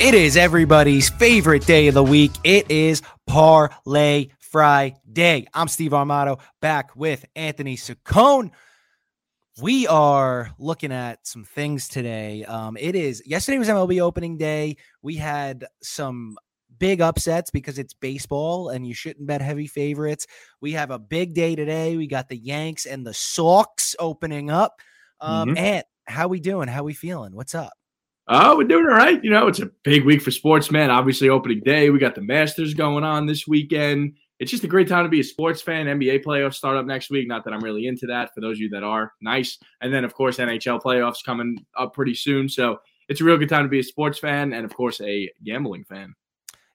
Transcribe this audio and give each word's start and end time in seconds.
It 0.00 0.14
is 0.14 0.36
everybody's 0.36 1.08
favorite 1.08 1.66
day 1.66 1.88
of 1.88 1.94
the 1.94 2.04
week. 2.04 2.30
It 2.44 2.70
is 2.70 3.02
Parlay 3.26 4.28
Friday. 4.38 5.46
I'm 5.52 5.66
Steve 5.66 5.90
Armato 5.90 6.38
back 6.62 6.94
with 6.94 7.24
Anthony 7.34 7.76
Saccone. 7.76 8.52
We 9.60 9.88
are 9.88 10.50
looking 10.60 10.92
at 10.92 11.26
some 11.26 11.44
things 11.44 11.88
today. 11.88 12.44
Um, 12.44 12.76
it 12.78 12.94
is 12.94 13.22
yesterday 13.26 13.58
was 13.58 13.68
MLB 13.68 14.00
opening 14.00 14.36
day. 14.38 14.76
We 15.02 15.16
had 15.16 15.66
some 15.82 16.38
big 16.78 17.00
upsets 17.00 17.50
because 17.50 17.76
it's 17.80 17.92
baseball 17.92 18.68
and 18.68 18.86
you 18.86 18.94
shouldn't 18.94 19.26
bet 19.26 19.40
heavy 19.42 19.66
favorites. 19.66 20.28
We 20.60 20.72
have 20.72 20.92
a 20.92 20.98
big 21.00 21.34
day 21.34 21.56
today. 21.56 21.96
We 21.96 22.06
got 22.06 22.28
the 22.28 22.38
Yanks 22.38 22.86
and 22.86 23.04
the 23.04 23.14
Sox 23.14 23.96
opening 23.98 24.48
up. 24.48 24.80
Um, 25.20 25.48
Mhm. 25.48 25.58
Ant, 25.58 25.86
how 26.06 26.28
we 26.28 26.38
doing? 26.38 26.68
How 26.68 26.84
we 26.84 26.94
feeling? 26.94 27.34
What's 27.34 27.56
up? 27.56 27.72
Oh, 28.30 28.58
we're 28.58 28.64
doing 28.64 28.84
all 28.84 28.92
right. 28.92 29.22
You 29.24 29.30
know, 29.30 29.48
it's 29.48 29.60
a 29.60 29.70
big 29.84 30.04
week 30.04 30.20
for 30.20 30.30
sports, 30.30 30.70
man. 30.70 30.90
Obviously, 30.90 31.30
opening 31.30 31.60
day. 31.60 31.88
We 31.88 31.98
got 31.98 32.14
the 32.14 32.20
Masters 32.20 32.74
going 32.74 33.02
on 33.02 33.24
this 33.24 33.48
weekend. 33.48 34.16
It's 34.38 34.50
just 34.50 34.64
a 34.64 34.68
great 34.68 34.86
time 34.86 35.04
to 35.04 35.08
be 35.08 35.20
a 35.20 35.24
sports 35.24 35.62
fan. 35.62 35.86
NBA 35.86 36.24
playoffs 36.24 36.54
start 36.54 36.76
up 36.76 36.84
next 36.84 37.08
week. 37.10 37.26
Not 37.26 37.42
that 37.44 37.54
I'm 37.54 37.64
really 37.64 37.86
into 37.86 38.06
that. 38.06 38.34
For 38.34 38.42
those 38.42 38.58
of 38.58 38.60
you 38.60 38.68
that 38.70 38.84
are, 38.84 39.12
nice. 39.22 39.58
And 39.80 39.92
then, 39.92 40.04
of 40.04 40.12
course, 40.12 40.36
NHL 40.36 40.82
playoffs 40.82 41.24
coming 41.24 41.64
up 41.76 41.94
pretty 41.94 42.14
soon. 42.14 42.50
So 42.50 42.78
it's 43.08 43.22
a 43.22 43.24
real 43.24 43.38
good 43.38 43.48
time 43.48 43.62
to 43.64 43.68
be 43.68 43.80
a 43.80 43.84
sports 43.84 44.18
fan 44.18 44.52
and, 44.52 44.64
of 44.64 44.74
course, 44.74 45.00
a 45.00 45.30
gambling 45.42 45.84
fan. 45.84 46.14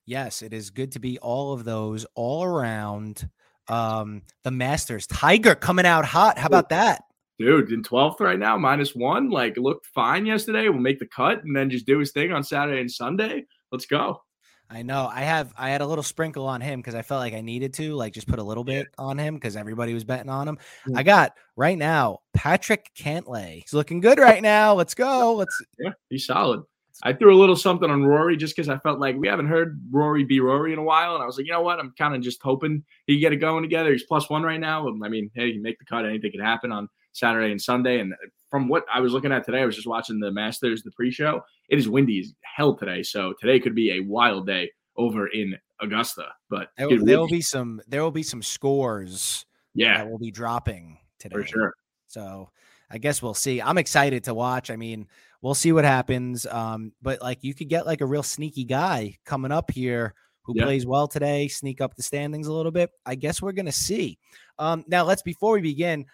Yes, 0.05 0.41
it 0.41 0.53
is 0.53 0.71
good 0.71 0.91
to 0.93 0.99
be 0.99 1.19
all 1.19 1.53
of 1.53 1.63
those 1.65 2.05
all 2.15 2.43
around. 2.43 3.29
Um, 3.67 4.23
the 4.43 4.51
Masters, 4.51 5.05
Tiger 5.05 5.53
coming 5.55 5.85
out 5.85 6.03
hot. 6.03 6.39
How 6.39 6.47
about 6.47 6.69
that? 6.69 7.03
Dude, 7.43 7.73
in 7.73 7.83
12th 7.83 8.21
right 8.21 8.39
now, 8.39 8.57
minus 8.57 8.95
one. 8.95 9.29
Like, 9.29 9.57
looked 9.57 9.87
fine 9.87 10.25
yesterday. 10.25 10.69
We'll 10.69 10.79
make 10.79 10.97
the 10.97 11.07
cut 11.07 11.43
and 11.43 11.53
then 11.53 11.69
just 11.69 11.85
do 11.85 11.99
his 11.99 12.13
thing 12.13 12.31
on 12.31 12.41
Saturday 12.41 12.79
and 12.79 12.89
Sunday. 12.89 13.43
Let's 13.69 13.85
go. 13.85 14.23
I 14.69 14.81
know. 14.81 15.09
I 15.11 15.23
have. 15.23 15.53
I 15.57 15.69
had 15.69 15.81
a 15.81 15.85
little 15.85 16.05
sprinkle 16.05 16.47
on 16.47 16.61
him 16.61 16.79
because 16.79 16.95
I 16.95 17.01
felt 17.01 17.19
like 17.19 17.33
I 17.33 17.41
needed 17.41 17.73
to, 17.73 17.95
like, 17.95 18.13
just 18.13 18.27
put 18.27 18.39
a 18.39 18.43
little 18.43 18.63
bit 18.63 18.87
on 18.97 19.17
him 19.17 19.35
because 19.35 19.57
everybody 19.57 19.93
was 19.93 20.05
betting 20.05 20.29
on 20.29 20.47
him. 20.47 20.57
Yeah. 20.87 20.99
I 20.99 21.03
mm. 21.03 21.05
got 21.05 21.33
right 21.57 21.77
now 21.77 22.19
Patrick 22.33 22.91
Cantlay. 22.97 23.55
He's 23.55 23.73
looking 23.73 23.99
good 23.99 24.19
right 24.19 24.41
now. 24.41 24.73
Let's 24.73 24.93
go. 24.93 25.35
Let's. 25.35 25.61
Yeah, 25.77 25.91
he's 26.09 26.25
solid. 26.25 26.63
I 27.03 27.11
threw 27.11 27.35
a 27.35 27.39
little 27.39 27.57
something 27.57 27.91
on 27.91 28.05
Rory 28.05 28.37
just 28.37 28.55
because 28.55 28.69
I 28.69 28.77
felt 28.77 28.99
like 28.99 29.17
we 29.17 29.27
haven't 29.27 29.47
heard 29.47 29.81
Rory 29.91 30.23
be 30.23 30.39
Rory 30.39 30.71
in 30.71 30.79
a 30.79 30.83
while, 30.83 31.15
and 31.15 31.23
I 31.23 31.25
was 31.25 31.35
like, 31.35 31.45
you 31.45 31.51
know 31.51 31.61
what? 31.61 31.79
I'm 31.79 31.93
kind 31.97 32.15
of 32.15 32.21
just 32.21 32.41
hoping 32.41 32.85
he 33.05 33.19
get 33.19 33.33
it 33.33 33.37
going 33.37 33.63
together. 33.63 33.91
He's 33.91 34.03
plus 34.03 34.29
one 34.29 34.43
right 34.43 34.61
now. 34.61 34.87
I 34.87 35.09
mean, 35.09 35.29
hey, 35.35 35.47
you 35.47 35.61
make 35.61 35.77
the 35.77 35.85
cut. 35.85 36.05
Anything 36.05 36.31
can 36.31 36.39
happen 36.39 36.71
on 36.71 36.87
Saturday 37.13 37.51
and 37.51 37.61
Sunday. 37.61 37.99
And 37.99 38.13
from 38.49 38.67
what 38.67 38.85
I 38.93 38.99
was 38.99 39.13
looking 39.13 39.31
at 39.31 39.45
today, 39.45 39.61
I 39.61 39.65
was 39.65 39.75
just 39.75 39.87
watching 39.87 40.19
the 40.19 40.31
Masters, 40.31 40.83
the 40.83 40.91
pre-show. 40.91 41.41
It 41.69 41.79
is 41.79 41.87
windy 41.87 42.19
as 42.19 42.33
hell 42.43 42.75
today, 42.75 43.01
so 43.03 43.33
today 43.39 43.59
could 43.59 43.75
be 43.75 43.91
a 43.93 43.99
wild 44.01 44.45
day 44.45 44.69
over 44.97 45.27
in 45.27 45.55
Augusta. 45.81 46.27
But 46.49 46.69
There, 46.77 46.87
it 46.87 47.05
there 47.05 47.17
will 47.17 47.23
will 47.23 47.29
be 47.29 47.41
some. 47.41 47.81
There 47.87 48.03
will 48.03 48.11
be 48.11 48.23
some 48.23 48.43
scores 48.43 49.45
yeah, 49.73 49.97
that 49.97 50.09
will 50.11 50.19
be 50.19 50.31
dropping 50.31 50.99
today. 51.19 51.35
for 51.35 51.45
sure. 51.45 51.73
So 52.07 52.49
I 52.91 52.97
guess 52.99 53.21
we'll 53.21 53.33
see. 53.33 53.61
I'm 53.61 53.77
excited 53.79 54.25
to 54.25 54.33
watch. 54.35 54.69
I 54.69 54.75
mean, 54.75 55.07
we'll 55.41 55.55
see 55.55 55.71
what 55.71 55.83
happens. 55.85 56.45
Um, 56.45 56.91
but 57.01 57.21
like 57.21 57.43
you 57.43 57.53
could 57.55 57.69
get 57.69 57.87
like 57.87 58.01
a 58.01 58.05
real 58.05 58.21
sneaky 58.23 58.65
guy 58.65 59.17
coming 59.25 59.51
up 59.51 59.71
here 59.71 60.13
who 60.43 60.53
Yeah. 60.55 60.65
plays 60.65 60.85
well 60.85 61.07
today, 61.07 61.47
sneak 61.47 61.81
up 61.81 61.95
the 61.95 62.03
standings 62.03 62.47
a 62.47 62.53
little 62.53 62.71
bit. 62.71 62.91
I 63.05 63.15
guess 63.15 63.41
we're 63.41 63.53
gonna 63.53 63.71
see. 63.71 64.19
Um, 64.59 64.83
now 64.87 65.05
let's 65.05 65.23
before 65.23 65.53
we 65.53 65.61
begin. 65.61 66.05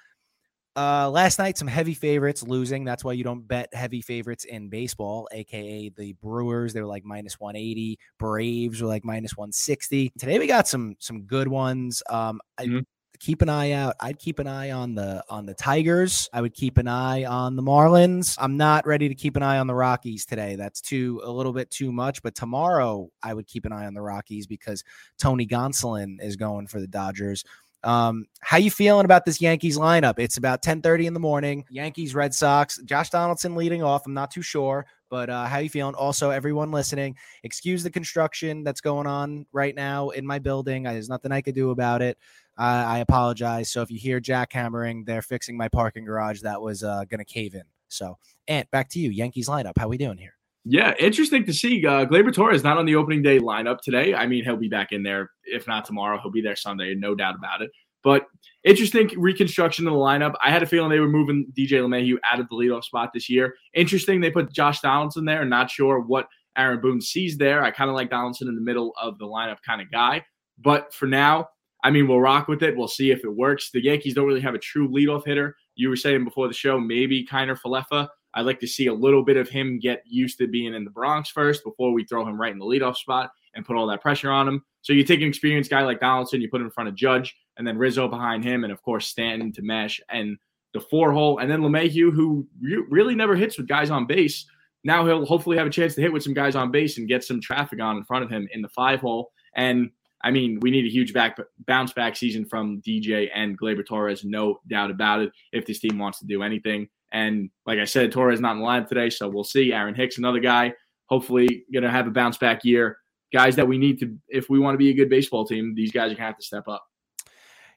Uh, 0.75 1.09
last 1.09 1.39
night 1.39 1.57
some 1.57 1.67
heavy 1.67 1.93
favorites 1.93 2.43
losing. 2.43 2.85
That's 2.85 3.03
why 3.03 3.13
you 3.13 3.23
don't 3.23 3.45
bet 3.47 3.73
heavy 3.73 4.01
favorites 4.01 4.45
in 4.45 4.69
baseball, 4.69 5.27
aka 5.31 5.89
the 5.89 6.13
Brewers. 6.21 6.73
They 6.73 6.81
were 6.81 6.87
like 6.87 7.03
minus 7.03 7.39
180. 7.39 7.97
Braves 8.17 8.81
were 8.81 8.87
like 8.87 9.03
minus 9.03 9.35
160. 9.35 10.11
Today 10.17 10.39
we 10.39 10.47
got 10.47 10.67
some 10.67 10.95
some 10.99 11.23
good 11.23 11.47
ones. 11.47 12.01
Um, 12.09 12.39
I, 12.57 12.65
Mhm. 12.67 12.85
keep 13.19 13.41
an 13.41 13.49
eye 13.49 13.71
out. 13.71 13.95
I'd 13.99 14.19
keep 14.19 14.39
an 14.39 14.47
eye 14.47 14.71
on 14.71 14.95
the 14.95 15.21
on 15.27 15.45
the 15.45 15.53
Tigers. 15.55 16.29
I 16.31 16.39
would 16.39 16.53
keep 16.53 16.77
an 16.77 16.87
eye 16.87 17.25
on 17.25 17.57
the 17.57 17.63
Marlins. 17.63 18.37
I'm 18.39 18.55
not 18.55 18.87
ready 18.87 19.09
to 19.09 19.15
keep 19.15 19.35
an 19.35 19.43
eye 19.43 19.57
on 19.57 19.67
the 19.67 19.75
Rockies 19.75 20.23
today. 20.25 20.55
That's 20.55 20.79
too 20.79 21.19
a 21.25 21.31
little 21.31 21.51
bit 21.51 21.69
too 21.71 21.91
much. 21.91 22.21
But 22.21 22.35
tomorrow 22.35 23.09
I 23.21 23.33
would 23.33 23.47
keep 23.47 23.65
an 23.65 23.73
eye 23.73 23.87
on 23.87 23.93
the 23.95 24.01
Rockies 24.01 24.47
because 24.47 24.83
Tony 25.17 25.45
Gonsolin 25.45 26.21
is 26.21 26.37
going 26.37 26.67
for 26.67 26.79
the 26.79 26.87
Dodgers. 26.87 27.43
Um, 27.83 28.25
how 28.41 28.57
you 28.57 28.71
feeling 28.71 29.05
about 29.05 29.25
this 29.25 29.39
Yankees 29.39 29.77
lineup? 29.77 30.19
It's 30.19 30.37
about 30.37 30.61
10:30 30.61 31.07
in 31.07 31.13
the 31.13 31.19
morning. 31.19 31.65
Yankees, 31.69 32.13
Red 32.13 32.33
Sox, 32.33 32.77
Josh 32.83 33.09
Donaldson 33.09 33.55
leading 33.55 33.83
off. 33.83 34.05
I'm 34.05 34.13
not 34.13 34.31
too 34.31 34.41
sure, 34.41 34.85
but 35.09 35.29
uh, 35.29 35.45
how 35.45 35.59
you 35.59 35.69
feeling? 35.69 35.95
Also, 35.95 36.29
everyone 36.29 36.71
listening, 36.71 37.15
excuse 37.43 37.83
the 37.83 37.89
construction 37.89 38.63
that's 38.63 38.81
going 38.81 39.07
on 39.07 39.45
right 39.51 39.75
now 39.75 40.09
in 40.09 40.25
my 40.25 40.39
building. 40.39 40.83
There's 40.83 41.09
nothing 41.09 41.31
I 41.31 41.41
could 41.41 41.55
do 41.55 41.71
about 41.71 42.01
it. 42.01 42.17
I 42.57 42.83
I 42.83 42.99
apologize. 42.99 43.71
So 43.71 43.81
if 43.81 43.91
you 43.91 43.97
hear 43.99 44.19
jackhammering, 44.19 45.05
they're 45.05 45.21
fixing 45.21 45.55
my 45.57 45.69
parking 45.69 46.05
garage 46.05 46.41
that 46.41 46.61
was 46.61 46.83
uh, 46.83 47.05
gonna 47.09 47.25
cave 47.25 47.55
in. 47.55 47.63
So, 47.87 48.17
Ant, 48.47 48.69
back 48.71 48.89
to 48.89 48.99
you. 48.99 49.09
Yankees 49.09 49.47
lineup. 49.47 49.73
How 49.77 49.87
we 49.87 49.97
doing 49.97 50.17
here? 50.17 50.38
Yeah, 50.65 50.93
interesting 50.99 51.45
to 51.45 51.53
see. 51.53 51.85
Uh, 51.85 52.05
Gleyber 52.05 52.33
Torres 52.33 52.63
not 52.63 52.77
on 52.77 52.85
the 52.85 52.95
opening 52.95 53.21
day 53.21 53.39
lineup 53.39 53.79
today. 53.79 54.13
I 54.13 54.27
mean, 54.27 54.43
he'll 54.43 54.57
be 54.57 54.67
back 54.67 54.91
in 54.91 55.03
there. 55.03 55.31
If 55.45 55.67
not 55.67 55.85
tomorrow, 55.85 56.19
he'll 56.21 56.31
be 56.31 56.41
there 56.41 56.55
Sunday, 56.55 56.93
no 56.95 57.15
doubt 57.15 57.35
about 57.35 57.61
it. 57.61 57.71
But 58.03 58.27
interesting 58.63 59.09
reconstruction 59.17 59.87
of 59.87 59.93
the 59.93 59.99
lineup. 59.99 60.33
I 60.43 60.51
had 60.51 60.63
a 60.63 60.65
feeling 60.65 60.89
they 60.89 60.99
were 60.99 61.07
moving 61.07 61.47
DJ 61.57 61.81
LeMahieu 61.81 62.17
out 62.29 62.39
of 62.39 62.47
the 62.49 62.55
leadoff 62.55 62.83
spot 62.83 63.11
this 63.13 63.29
year. 63.29 63.55
Interesting, 63.73 64.21
they 64.21 64.31
put 64.31 64.53
Josh 64.53 64.81
Donaldson 64.81 65.25
there. 65.25 65.43
Not 65.45 65.69
sure 65.69 65.99
what 65.99 66.27
Aaron 66.57 66.81
Boone 66.81 67.01
sees 67.01 67.37
there. 67.37 67.63
I 67.63 67.71
kind 67.71 67.89
of 67.89 67.95
like 67.95 68.09
Donaldson 68.09 68.47
in 68.47 68.55
the 68.55 68.61
middle 68.61 68.93
of 69.01 69.17
the 69.17 69.25
lineup 69.25 69.57
kind 69.65 69.81
of 69.81 69.91
guy. 69.91 70.23
But 70.57 70.93
for 70.93 71.07
now, 71.07 71.49
I 71.83 71.91
mean, 71.91 72.07
we'll 72.07 72.19
rock 72.19 72.47
with 72.47 72.61
it. 72.63 72.75
We'll 72.75 72.89
see 72.89 73.11
if 73.11 73.23
it 73.23 73.33
works. 73.33 73.71
The 73.71 73.83
Yankees 73.83 74.13
don't 74.13 74.27
really 74.27 74.41
have 74.41 74.55
a 74.55 74.59
true 74.59 74.89
leadoff 74.89 75.25
hitter. 75.25 75.55
You 75.75 75.89
were 75.89 75.95
saying 75.95 76.25
before 76.25 76.47
the 76.47 76.53
show, 76.53 76.79
maybe 76.79 77.25
Kiner 77.25 77.57
Falefa. 77.57 78.09
I'd 78.33 78.45
like 78.45 78.59
to 78.59 78.67
see 78.67 78.87
a 78.87 78.93
little 78.93 79.23
bit 79.23 79.37
of 79.37 79.49
him 79.49 79.79
get 79.79 80.03
used 80.05 80.37
to 80.37 80.47
being 80.47 80.73
in 80.73 80.83
the 80.83 80.91
Bronx 80.91 81.29
first 81.29 81.63
before 81.63 81.91
we 81.91 82.05
throw 82.05 82.25
him 82.25 82.39
right 82.39 82.51
in 82.51 82.59
the 82.59 82.65
leadoff 82.65 82.95
spot 82.95 83.31
and 83.55 83.65
put 83.65 83.75
all 83.75 83.87
that 83.87 84.01
pressure 84.01 84.31
on 84.31 84.47
him. 84.47 84.63
So 84.81 84.93
you 84.93 85.03
take 85.03 85.21
an 85.21 85.27
experienced 85.27 85.69
guy 85.69 85.81
like 85.81 85.99
Donaldson, 85.99 86.41
you 86.41 86.49
put 86.49 86.61
him 86.61 86.67
in 86.67 86.71
front 86.71 86.89
of 86.89 86.95
Judge, 86.95 87.35
and 87.57 87.67
then 87.67 87.77
Rizzo 87.77 88.07
behind 88.07 88.43
him, 88.43 88.63
and 88.63 88.71
of 88.71 88.81
course 88.81 89.07
Stanton 89.07 89.51
to 89.53 89.61
mesh 89.61 89.99
and 90.09 90.37
the 90.73 90.79
four 90.79 91.11
hole, 91.11 91.39
and 91.39 91.49
then 91.49 91.61
LeMahieu, 91.61 92.13
who 92.13 92.47
re- 92.61 92.85
really 92.89 93.15
never 93.15 93.35
hits 93.35 93.57
with 93.57 93.67
guys 93.67 93.89
on 93.89 94.05
base. 94.05 94.45
Now 94.83 95.05
he'll 95.05 95.25
hopefully 95.25 95.57
have 95.57 95.67
a 95.67 95.71
chance 95.71 95.95
to 95.95 96.01
hit 96.01 96.13
with 96.13 96.23
some 96.23 96.33
guys 96.33 96.55
on 96.55 96.71
base 96.71 96.97
and 96.97 97.07
get 97.07 97.23
some 97.23 97.41
traffic 97.41 97.81
on 97.81 97.97
in 97.97 98.03
front 98.03 98.23
of 98.23 98.29
him 98.29 98.47
in 98.53 98.61
the 98.61 98.69
five 98.69 98.99
hole. 98.99 99.31
And 99.55 99.89
I 100.21 100.31
mean, 100.31 100.59
we 100.61 100.71
need 100.71 100.85
a 100.85 100.89
huge 100.89 101.13
back 101.13 101.37
bounce 101.65 101.93
back 101.93 102.15
season 102.15 102.45
from 102.45 102.81
DJ 102.81 103.29
and 103.33 103.59
Gleyber 103.59 103.85
Torres, 103.85 104.23
no 104.23 104.59
doubt 104.67 104.91
about 104.91 105.21
it. 105.21 105.31
If 105.51 105.65
this 105.65 105.79
team 105.79 105.97
wants 105.97 106.19
to 106.19 106.25
do 106.25 106.43
anything, 106.43 106.87
and 107.11 107.49
like 107.65 107.79
I 107.79 107.85
said, 107.85 108.11
Torres 108.11 108.39
not 108.39 108.53
in 108.53 108.59
the 108.59 108.65
lineup 108.65 108.87
today, 108.87 109.09
so 109.09 109.27
we'll 109.27 109.43
see. 109.43 109.73
Aaron 109.73 109.95
Hicks, 109.95 110.17
another 110.17 110.39
guy, 110.39 110.73
hopefully 111.07 111.65
going 111.73 111.83
to 111.83 111.89
have 111.89 112.07
a 112.07 112.11
bounce 112.11 112.37
back 112.37 112.63
year. 112.63 112.97
Guys 113.31 113.55
that 113.57 113.67
we 113.67 113.77
need 113.77 113.99
to, 113.99 114.17
if 114.27 114.49
we 114.49 114.59
want 114.59 114.73
to 114.73 114.79
be 114.79 114.89
a 114.89 114.93
good 114.93 115.09
baseball 115.09 115.45
team, 115.45 115.75
these 115.75 115.91
guys 115.91 116.05
are 116.05 116.15
going 116.15 116.17
to 116.17 116.23
have 116.23 116.37
to 116.37 116.43
step 116.43 116.67
up. 116.67 116.83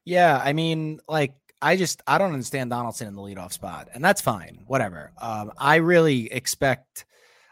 Yeah, 0.05 0.41
I 0.43 0.53
mean, 0.53 0.99
like 1.09 1.35
I 1.61 1.77
just 1.77 2.03
I 2.07 2.19
don't 2.19 2.33
understand 2.33 2.71
Donaldson 2.71 3.07
in 3.07 3.15
the 3.15 3.23
leadoff 3.23 3.53
spot, 3.53 3.89
and 3.95 4.05
that's 4.05 4.21
fine. 4.21 4.65
Whatever. 4.67 5.13
Um, 5.21 5.53
I 5.57 5.77
really 5.77 6.33
expect. 6.33 7.05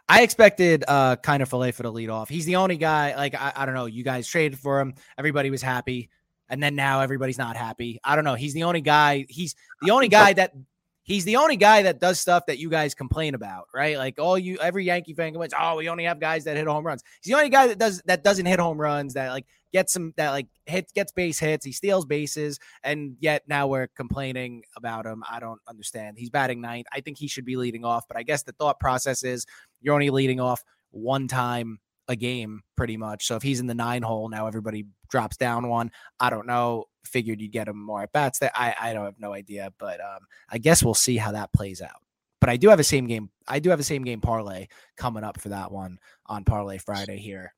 I 0.08 0.22
expected 0.22 0.84
uh 0.88 1.16
Kiner 1.16 1.48
Falefa 1.48 1.74
for 1.74 1.82
the 1.84 1.92
lead 1.92 2.10
off. 2.10 2.28
He's 2.28 2.44
the 2.44 2.56
only 2.56 2.76
guy. 2.76 3.14
Like 3.14 3.34
I, 3.36 3.52
I 3.54 3.66
don't 3.66 3.76
know. 3.76 3.86
You 3.86 4.02
guys 4.02 4.26
traded 4.26 4.58
for 4.58 4.80
him. 4.80 4.94
Everybody 5.16 5.50
was 5.50 5.62
happy, 5.62 6.10
and 6.48 6.60
then 6.60 6.74
now 6.74 7.00
everybody's 7.00 7.38
not 7.38 7.56
happy. 7.56 8.00
I 8.02 8.16
don't 8.16 8.24
know. 8.24 8.34
He's 8.34 8.52
the 8.52 8.64
only 8.64 8.80
guy. 8.80 9.26
He's 9.28 9.54
the 9.82 9.92
only 9.92 10.08
guy 10.08 10.32
that. 10.32 10.52
He's 11.10 11.24
the 11.24 11.34
only 11.34 11.56
guy 11.56 11.82
that 11.82 11.98
does 11.98 12.20
stuff 12.20 12.46
that 12.46 12.58
you 12.58 12.70
guys 12.70 12.94
complain 12.94 13.34
about, 13.34 13.66
right? 13.74 13.98
Like 13.98 14.20
all 14.20 14.38
you, 14.38 14.58
every 14.58 14.84
Yankee 14.84 15.12
fan 15.12 15.32
complains, 15.32 15.52
oh, 15.58 15.74
we 15.74 15.88
only 15.88 16.04
have 16.04 16.20
guys 16.20 16.44
that 16.44 16.56
hit 16.56 16.68
home 16.68 16.86
runs. 16.86 17.02
He's 17.20 17.32
the 17.32 17.36
only 17.36 17.48
guy 17.48 17.66
that 17.66 17.80
does 17.80 18.00
that 18.04 18.22
doesn't 18.22 18.46
hit 18.46 18.60
home 18.60 18.80
runs. 18.80 19.14
That 19.14 19.30
like 19.30 19.44
gets 19.72 19.92
some 19.92 20.14
that 20.18 20.30
like 20.30 20.46
hits 20.66 20.92
gets 20.92 21.10
base 21.10 21.40
hits. 21.40 21.66
He 21.66 21.72
steals 21.72 22.06
bases, 22.06 22.60
and 22.84 23.16
yet 23.18 23.42
now 23.48 23.66
we're 23.66 23.88
complaining 23.88 24.62
about 24.76 25.04
him. 25.04 25.24
I 25.28 25.40
don't 25.40 25.60
understand. 25.66 26.16
He's 26.16 26.30
batting 26.30 26.60
ninth. 26.60 26.86
I 26.92 27.00
think 27.00 27.18
he 27.18 27.26
should 27.26 27.44
be 27.44 27.56
leading 27.56 27.84
off, 27.84 28.06
but 28.06 28.16
I 28.16 28.22
guess 28.22 28.44
the 28.44 28.52
thought 28.52 28.78
process 28.78 29.24
is 29.24 29.46
you're 29.80 29.94
only 29.94 30.10
leading 30.10 30.38
off 30.38 30.62
one 30.92 31.26
time 31.26 31.80
a 32.06 32.14
game, 32.14 32.60
pretty 32.76 32.96
much. 32.96 33.26
So 33.26 33.34
if 33.34 33.42
he's 33.42 33.58
in 33.58 33.66
the 33.66 33.74
nine 33.74 34.02
hole 34.02 34.28
now, 34.28 34.46
everybody 34.46 34.86
drops 35.08 35.36
down 35.36 35.68
one. 35.68 35.90
I 36.20 36.30
don't 36.30 36.46
know. 36.46 36.84
Figured 37.04 37.40
you'd 37.40 37.52
get 37.52 37.68
him 37.68 37.82
more 37.82 38.02
at 38.02 38.12
bats. 38.12 38.38
That 38.40 38.52
I 38.54 38.74
I 38.80 38.92
don't 38.92 39.04
have 39.04 39.18
no 39.18 39.32
idea, 39.32 39.72
but 39.78 40.00
um, 40.00 40.20
I 40.48 40.58
guess 40.58 40.82
we'll 40.82 40.94
see 40.94 41.16
how 41.16 41.32
that 41.32 41.52
plays 41.52 41.80
out. 41.80 42.02
But 42.40 42.50
I 42.50 42.56
do 42.56 42.68
have 42.68 42.80
a 42.80 42.84
same 42.84 43.06
game. 43.06 43.30
I 43.46 43.58
do 43.58 43.70
have 43.70 43.80
a 43.80 43.84
same 43.84 44.02
game 44.02 44.20
parlay 44.20 44.68
coming 44.96 45.24
up 45.24 45.40
for 45.40 45.50
that 45.50 45.70
one 45.70 45.98
on 46.26 46.44
Parlay 46.44 46.78
Friday 46.78 47.18
here. 47.18 47.54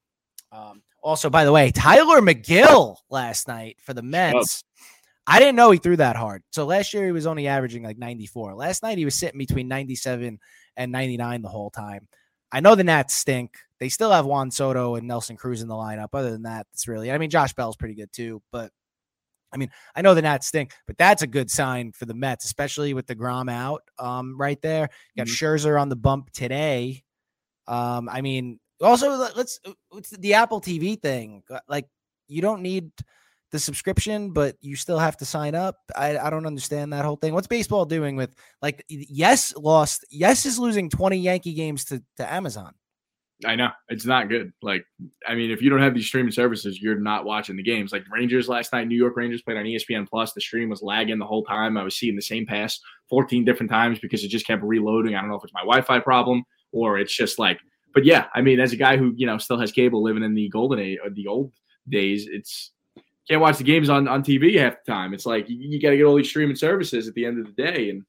Um, 0.50 0.82
also, 1.02 1.30
by 1.30 1.44
the 1.44 1.52
way, 1.52 1.70
Tylor 1.70 2.20
Megill 2.20 2.96
last 3.10 3.48
night 3.48 3.76
for 3.80 3.94
the 3.94 4.02
Mets. 4.02 4.64
I 5.26 5.38
didn't 5.38 5.56
know 5.56 5.70
he 5.70 5.78
threw 5.78 5.96
that 5.96 6.16
hard. 6.16 6.42
So 6.50 6.64
last 6.64 6.92
year 6.92 7.06
he 7.06 7.12
was 7.12 7.26
only 7.26 7.46
averaging 7.46 7.84
like 7.84 7.98
94. 7.98 8.54
Last 8.54 8.82
night 8.82 8.98
he 8.98 9.04
was 9.04 9.14
sitting 9.14 9.38
between 9.38 9.68
97 9.68 10.38
and 10.76 10.92
99 10.92 11.42
the 11.42 11.48
whole 11.48 11.70
time. 11.70 12.08
I 12.50 12.60
know 12.60 12.74
the 12.74 12.84
Nats 12.84 13.14
stink. 13.14 13.56
They 13.78 13.88
still 13.88 14.10
have 14.10 14.26
Juan 14.26 14.50
Soto 14.50 14.96
and 14.96 15.06
Nelson 15.06 15.36
Cruz 15.36 15.62
in 15.62 15.68
the 15.68 15.74
lineup. 15.74 16.08
Other 16.12 16.30
than 16.30 16.42
that, 16.42 16.66
it's 16.72 16.86
really, 16.86 17.10
I 17.10 17.18
mean, 17.18 17.30
Josh 17.30 17.52
Bell's 17.54 17.76
pretty 17.76 17.94
good 17.94 18.12
too. 18.12 18.42
But 18.50 18.70
I 19.52 19.56
mean, 19.56 19.70
I 19.94 20.02
know 20.02 20.14
the 20.14 20.22
Nats 20.22 20.46
stink, 20.46 20.72
but 20.86 20.96
that's 20.98 21.22
a 21.22 21.26
good 21.26 21.50
sign 21.50 21.92
for 21.92 22.06
the 22.06 22.14
Mets, 22.14 22.44
especially 22.44 22.94
with 22.94 23.06
deGrom 23.06 23.50
out 23.50 23.82
um, 23.98 24.38
right 24.38 24.60
there. 24.62 24.88
You 25.14 25.24
got 25.24 25.26
mm-hmm. 25.26 25.44
Scherzer 25.44 25.80
on 25.80 25.88
the 25.88 25.96
bump 25.96 26.30
today. 26.32 27.02
Um, 27.68 28.08
I 28.08 28.20
mean, 28.22 28.58
also 28.80 29.10
let's 29.36 29.60
it's 29.94 30.10
the 30.10 30.34
Apple 30.34 30.60
TV 30.60 31.00
thing. 31.00 31.42
Like, 31.68 31.86
you 32.28 32.42
don't 32.42 32.62
need 32.62 32.90
the 33.52 33.58
subscription, 33.58 34.32
but 34.32 34.56
you 34.60 34.74
still 34.76 34.98
have 34.98 35.16
to 35.18 35.26
sign 35.26 35.54
up. 35.54 35.76
I, 35.94 36.18
I 36.18 36.30
don't 36.30 36.46
understand 36.46 36.92
that 36.92 37.04
whole 37.04 37.16
thing. 37.16 37.34
What's 37.34 37.46
baseball 37.46 37.84
doing 37.84 38.16
with 38.16 38.34
like 38.62 38.84
yes 38.88 39.54
lost 39.56 40.04
yes 40.10 40.46
is 40.46 40.58
losing 40.58 40.88
20 40.88 41.18
Yankee 41.18 41.52
games 41.52 41.84
to, 41.86 42.02
to 42.16 42.32
Amazon. 42.32 42.72
I 43.46 43.56
know 43.56 43.70
it's 43.88 44.06
not 44.06 44.28
good. 44.28 44.52
Like, 44.62 44.84
I 45.26 45.34
mean, 45.34 45.50
if 45.50 45.62
you 45.62 45.70
don't 45.70 45.80
have 45.80 45.94
these 45.94 46.06
streaming 46.06 46.32
services, 46.32 46.80
you're 46.80 46.98
not 46.98 47.24
watching 47.24 47.56
the 47.56 47.62
games. 47.62 47.92
Like 47.92 48.04
Rangers 48.10 48.48
last 48.48 48.72
night, 48.72 48.88
New 48.88 48.96
York 48.96 49.16
Rangers 49.16 49.42
played 49.42 49.56
on 49.56 49.64
ESPN 49.64 50.08
Plus. 50.08 50.32
The 50.32 50.40
stream 50.40 50.68
was 50.68 50.82
lagging 50.82 51.18
the 51.18 51.26
whole 51.26 51.44
time. 51.44 51.76
I 51.76 51.82
was 51.82 51.96
seeing 51.96 52.16
the 52.16 52.22
same 52.22 52.46
pass 52.46 52.80
14 53.10 53.44
different 53.44 53.70
times 53.70 53.98
because 53.98 54.24
it 54.24 54.28
just 54.28 54.46
kept 54.46 54.62
reloading. 54.62 55.14
I 55.14 55.20
don't 55.20 55.30
know 55.30 55.36
if 55.36 55.44
it's 55.44 55.54
my 55.54 55.60
Wi-Fi 55.60 56.00
problem 56.00 56.44
or 56.72 56.98
it's 56.98 57.14
just 57.14 57.38
like. 57.38 57.58
But 57.94 58.04
yeah, 58.04 58.26
I 58.34 58.40
mean, 58.40 58.58
as 58.58 58.72
a 58.72 58.76
guy 58.76 58.96
who 58.96 59.12
you 59.16 59.26
know 59.26 59.38
still 59.38 59.60
has 59.60 59.70
cable, 59.70 60.02
living 60.02 60.22
in 60.22 60.34
the 60.34 60.48
golden 60.48 60.78
age, 60.78 60.98
or 61.02 61.08
uh, 61.08 61.14
the 61.14 61.26
old 61.26 61.52
days, 61.88 62.26
it's 62.30 62.70
can't 63.28 63.40
watch 63.40 63.58
the 63.58 63.64
games 63.64 63.90
on 63.90 64.08
on 64.08 64.22
TV 64.22 64.58
half 64.58 64.76
the 64.84 64.92
time. 64.92 65.12
It's 65.12 65.26
like 65.26 65.48
you, 65.48 65.56
you 65.56 65.80
got 65.80 65.90
to 65.90 65.96
get 65.96 66.04
all 66.04 66.16
these 66.16 66.28
streaming 66.28 66.56
services 66.56 67.06
at 67.06 67.14
the 67.14 67.26
end 67.26 67.38
of 67.38 67.54
the 67.54 67.62
day, 67.62 67.90
and 67.90 68.02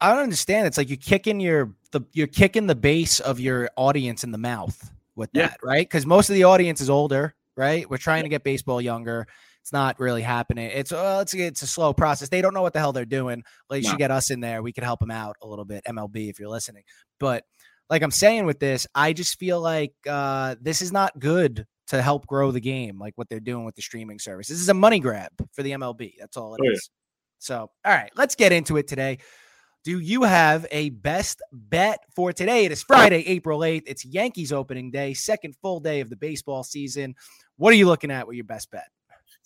I 0.00 0.12
don't 0.12 0.22
understand. 0.22 0.66
It's 0.66 0.76
like 0.76 0.90
you're 0.90 0.98
kicking 0.98 1.40
your 1.40 1.72
the 1.98 2.06
you're 2.12 2.26
kicking 2.26 2.66
the 2.66 2.74
base 2.74 3.20
of 3.20 3.40
your 3.40 3.70
audience 3.76 4.24
in 4.24 4.30
the 4.30 4.38
mouth 4.38 4.92
with 5.14 5.30
yeah. 5.32 5.48
that, 5.48 5.58
right? 5.62 5.86
Because 5.86 6.06
most 6.06 6.28
of 6.28 6.34
the 6.34 6.44
audience 6.44 6.80
is 6.80 6.90
older, 6.90 7.34
right? 7.56 7.88
We're 7.88 7.96
trying 7.96 8.24
to 8.24 8.28
get 8.28 8.44
baseball 8.44 8.80
younger. 8.80 9.26
It's 9.62 9.72
not 9.72 9.98
really 9.98 10.22
happening. 10.22 10.70
It's 10.72 10.92
uh, 10.92 11.20
it's 11.22 11.34
it's 11.34 11.62
a 11.62 11.66
slow 11.66 11.92
process. 11.92 12.28
They 12.28 12.40
don't 12.40 12.54
know 12.54 12.62
what 12.62 12.72
the 12.72 12.78
hell 12.78 12.92
they're 12.92 13.04
doing. 13.04 13.42
Like 13.68 13.82
you 13.82 13.88
no. 13.88 13.90
should 13.90 13.98
get 13.98 14.10
us 14.10 14.30
in 14.30 14.40
there. 14.40 14.62
We 14.62 14.72
could 14.72 14.84
help 14.84 15.00
them 15.00 15.10
out 15.10 15.36
a 15.42 15.46
little 15.46 15.64
bit. 15.64 15.84
MLB, 15.88 16.30
if 16.30 16.38
you're 16.38 16.48
listening, 16.48 16.84
but 17.18 17.44
like 17.90 18.02
I'm 18.02 18.10
saying 18.10 18.46
with 18.46 18.58
this, 18.58 18.86
I 18.94 19.12
just 19.12 19.38
feel 19.38 19.60
like 19.60 19.92
uh, 20.08 20.56
this 20.60 20.82
is 20.82 20.92
not 20.92 21.18
good 21.18 21.66
to 21.88 22.02
help 22.02 22.26
grow 22.26 22.50
the 22.50 22.60
game, 22.60 22.98
like 22.98 23.12
what 23.16 23.28
they're 23.28 23.40
doing 23.40 23.64
with 23.64 23.76
the 23.76 23.82
streaming 23.82 24.18
service. 24.18 24.48
This 24.48 24.60
is 24.60 24.68
a 24.68 24.74
money 24.74 24.98
grab 24.98 25.30
for 25.52 25.62
the 25.62 25.72
MLB. 25.72 26.14
That's 26.18 26.36
all 26.36 26.54
it 26.54 26.60
oh, 26.62 26.70
is. 26.70 26.90
Yeah. 26.90 26.96
So, 27.38 27.70
all 27.84 27.92
right, 27.92 28.10
let's 28.16 28.34
get 28.34 28.50
into 28.52 28.76
it 28.76 28.88
today. 28.88 29.18
Do 29.86 30.00
you 30.00 30.24
have 30.24 30.66
a 30.72 30.90
best 30.90 31.40
bet 31.52 32.00
for 32.12 32.32
today? 32.32 32.64
It 32.64 32.72
is 32.72 32.82
Friday, 32.82 33.22
April 33.28 33.60
8th. 33.60 33.84
It's 33.86 34.04
Yankees 34.04 34.52
opening 34.52 34.90
day, 34.90 35.14
second 35.14 35.54
full 35.62 35.78
day 35.78 36.00
of 36.00 36.10
the 36.10 36.16
baseball 36.16 36.64
season. 36.64 37.14
What 37.56 37.72
are 37.72 37.76
you 37.76 37.86
looking 37.86 38.10
at 38.10 38.26
with 38.26 38.34
your 38.34 38.46
best 38.46 38.68
bet? 38.72 38.88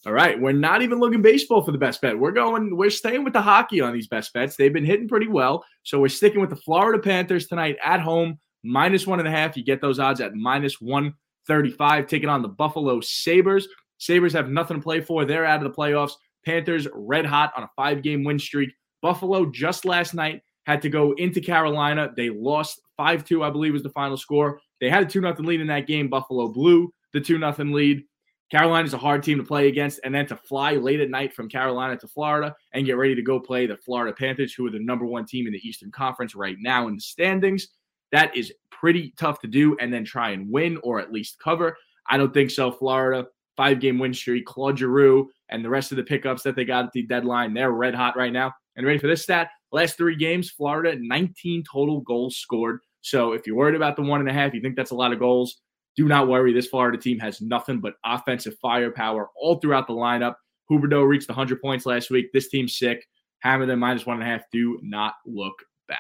All 0.06 0.14
right, 0.14 0.40
we're 0.40 0.52
not 0.52 0.80
even 0.80 0.98
looking 0.98 1.20
baseball 1.20 1.62
for 1.62 1.72
the 1.72 1.78
best 1.78 2.00
bet. 2.00 2.18
We're 2.18 2.30
going, 2.30 2.74
we're 2.74 2.88
staying 2.88 3.22
with 3.22 3.34
the 3.34 3.42
hockey 3.42 3.82
on 3.82 3.92
these 3.92 4.08
best 4.08 4.32
bets. 4.32 4.56
They've 4.56 4.72
been 4.72 4.82
hitting 4.82 5.08
pretty 5.08 5.28
well. 5.28 5.62
So 5.82 6.00
we're 6.00 6.08
sticking 6.08 6.40
with 6.40 6.48
the 6.48 6.56
Florida 6.56 7.02
Panthers 7.02 7.46
tonight 7.46 7.76
at 7.84 8.00
home, 8.00 8.38
minus 8.64 9.06
one 9.06 9.18
and 9.18 9.28
a 9.28 9.30
half. 9.30 9.58
You 9.58 9.62
get 9.62 9.82
those 9.82 9.98
odds 9.98 10.22
at 10.22 10.34
minus 10.34 10.80
135, 10.80 12.06
taking 12.06 12.30
on 12.30 12.40
the 12.40 12.48
Buffalo 12.48 13.02
Sabres. 13.02 13.68
Sabres 13.98 14.32
have 14.32 14.48
nothing 14.48 14.78
to 14.78 14.82
play 14.82 15.02
for. 15.02 15.26
They're 15.26 15.44
out 15.44 15.62
of 15.62 15.70
the 15.70 15.76
playoffs. 15.76 16.12
Panthers 16.46 16.88
red 16.94 17.26
hot 17.26 17.52
on 17.58 17.64
a 17.64 17.70
five 17.76 18.02
game 18.02 18.24
win 18.24 18.38
streak. 18.38 18.70
Buffalo 19.02 19.46
just 19.46 19.84
last 19.84 20.14
night 20.14 20.42
had 20.66 20.82
to 20.82 20.88
go 20.88 21.12
into 21.12 21.40
Carolina. 21.40 22.10
They 22.16 22.30
lost 22.30 22.80
5 22.96 23.24
2, 23.24 23.42
I 23.42 23.50
believe 23.50 23.72
was 23.72 23.82
the 23.82 23.90
final 23.90 24.16
score. 24.16 24.60
They 24.80 24.90
had 24.90 25.02
a 25.02 25.06
2 25.06 25.20
0 25.20 25.34
lead 25.38 25.60
in 25.60 25.66
that 25.68 25.86
game. 25.86 26.08
Buffalo 26.08 26.48
blew 26.48 26.92
the 27.12 27.20
2 27.20 27.38
0 27.38 27.54
lead. 27.58 28.04
Carolina's 28.50 28.94
a 28.94 28.98
hard 28.98 29.22
team 29.22 29.38
to 29.38 29.44
play 29.44 29.68
against, 29.68 30.00
and 30.02 30.12
then 30.12 30.26
to 30.26 30.36
fly 30.36 30.74
late 30.74 31.00
at 31.00 31.08
night 31.08 31.32
from 31.32 31.48
Carolina 31.48 31.96
to 31.96 32.08
Florida 32.08 32.54
and 32.72 32.84
get 32.84 32.96
ready 32.96 33.14
to 33.14 33.22
go 33.22 33.38
play 33.38 33.66
the 33.66 33.76
Florida 33.76 34.14
Panthers, 34.16 34.52
who 34.52 34.66
are 34.66 34.70
the 34.70 34.78
number 34.80 35.06
one 35.06 35.24
team 35.24 35.46
in 35.46 35.52
the 35.52 35.66
Eastern 35.66 35.92
Conference 35.92 36.34
right 36.34 36.56
now 36.58 36.88
in 36.88 36.96
the 36.96 37.00
standings. 37.00 37.68
That 38.10 38.36
is 38.36 38.52
pretty 38.72 39.14
tough 39.16 39.40
to 39.40 39.46
do, 39.46 39.76
and 39.78 39.92
then 39.92 40.04
try 40.04 40.30
and 40.30 40.50
win 40.50 40.78
or 40.82 40.98
at 40.98 41.12
least 41.12 41.38
cover. 41.38 41.76
I 42.08 42.16
don't 42.16 42.34
think 42.34 42.50
so. 42.50 42.72
Florida, 42.72 43.26
five 43.56 43.80
game 43.80 43.98
win 43.98 44.14
streak, 44.14 44.46
Claude 44.46 44.78
Giroux, 44.78 45.28
and 45.48 45.64
the 45.64 45.70
rest 45.70 45.92
of 45.92 45.96
the 45.96 46.04
pickups 46.04 46.42
that 46.42 46.56
they 46.56 46.64
got 46.64 46.86
at 46.86 46.92
the 46.92 47.02
deadline, 47.02 47.54
they're 47.54 47.72
red 47.72 47.94
hot 47.94 48.16
right 48.16 48.32
now. 48.32 48.52
And 48.76 48.86
ready 48.86 48.98
for 48.98 49.08
this 49.08 49.22
stat? 49.22 49.48
Last 49.72 49.96
three 49.96 50.16
games, 50.16 50.50
Florida, 50.50 50.96
19 50.98 51.64
total 51.70 52.00
goals 52.00 52.36
scored. 52.36 52.80
So 53.02 53.32
if 53.32 53.46
you're 53.46 53.56
worried 53.56 53.74
about 53.74 53.96
the 53.96 54.02
one 54.02 54.20
and 54.20 54.28
a 54.28 54.32
half, 54.32 54.54
you 54.54 54.60
think 54.60 54.76
that's 54.76 54.90
a 54.90 54.96
lot 54.96 55.12
of 55.12 55.18
goals, 55.18 55.60
do 55.96 56.06
not 56.06 56.28
worry. 56.28 56.52
This 56.52 56.68
Florida 56.68 56.98
team 56.98 57.18
has 57.18 57.40
nothing 57.40 57.80
but 57.80 57.94
offensive 58.04 58.56
firepower 58.62 59.28
all 59.36 59.56
throughout 59.56 59.86
the 59.86 59.92
lineup. 59.92 60.34
Huberdeau 60.70 61.06
reached 61.06 61.28
100 61.28 61.60
points 61.60 61.84
last 61.84 62.10
week. 62.10 62.32
This 62.32 62.48
team's 62.48 62.78
sick. 62.78 63.04
Hammer 63.40 63.66
them 63.66 63.80
minus 63.80 64.06
one 64.06 64.16
and 64.16 64.22
a 64.22 64.26
half. 64.26 64.42
Do 64.52 64.78
not 64.82 65.14
look 65.26 65.54
back. 65.88 65.98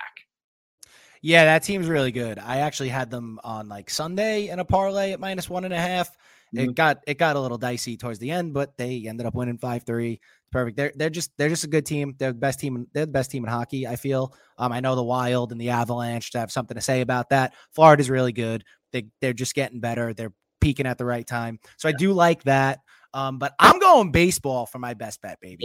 Yeah, 1.22 1.44
that 1.44 1.64
team's 1.64 1.86
really 1.86 2.12
good. 2.12 2.38
I 2.38 2.58
actually 2.58 2.88
had 2.88 3.10
them 3.10 3.40
on 3.44 3.68
like 3.68 3.90
Sunday 3.90 4.48
in 4.48 4.58
a 4.58 4.64
parlay 4.64 5.12
at 5.12 5.20
minus 5.20 5.50
one 5.50 5.64
and 5.64 5.74
a 5.74 5.78
half. 5.78 6.10
Mm-hmm. 6.54 6.70
It 6.70 6.74
got 6.74 6.98
it 7.06 7.18
got 7.18 7.36
a 7.36 7.40
little 7.40 7.58
dicey 7.58 7.96
towards 7.96 8.18
the 8.18 8.30
end, 8.30 8.54
but 8.54 8.76
they 8.76 9.04
ended 9.06 9.26
up 9.26 9.34
winning 9.34 9.58
five 9.58 9.84
three 9.84 10.20
perfect. 10.50 10.76
They're 10.76 10.92
they're 10.94 11.10
just 11.10 11.30
they're 11.36 11.48
just 11.48 11.64
a 11.64 11.68
good 11.68 11.86
team. 11.86 12.14
They're 12.18 12.32
the 12.32 12.38
best 12.38 12.60
team. 12.60 12.86
They're 12.92 13.06
the 13.06 13.12
best 13.12 13.30
team 13.30 13.44
in 13.44 13.50
hockey. 13.50 13.86
I 13.86 13.96
feel. 13.96 14.34
Um, 14.58 14.72
I 14.72 14.80
know 14.80 14.94
the 14.94 15.02
Wild 15.02 15.52
and 15.52 15.60
the 15.60 15.70
Avalanche 15.70 16.32
to 16.32 16.38
have 16.38 16.52
something 16.52 16.74
to 16.74 16.80
say 16.80 17.00
about 17.00 17.30
that. 17.30 17.54
Florida's 17.72 18.10
really 18.10 18.32
good. 18.32 18.64
They 18.92 19.06
they're 19.20 19.32
just 19.32 19.54
getting 19.54 19.80
better. 19.80 20.12
They're 20.12 20.32
peaking 20.60 20.86
at 20.86 20.98
the 20.98 21.04
right 21.04 21.26
time. 21.26 21.58
So 21.76 21.88
I 21.88 21.92
do 21.92 22.12
like 22.12 22.42
that. 22.44 22.80
Um, 23.14 23.38
but 23.38 23.54
I'm 23.58 23.78
going 23.78 24.12
baseball 24.12 24.66
for 24.66 24.78
my 24.78 24.94
best 24.94 25.22
bet, 25.22 25.38
baby. 25.40 25.64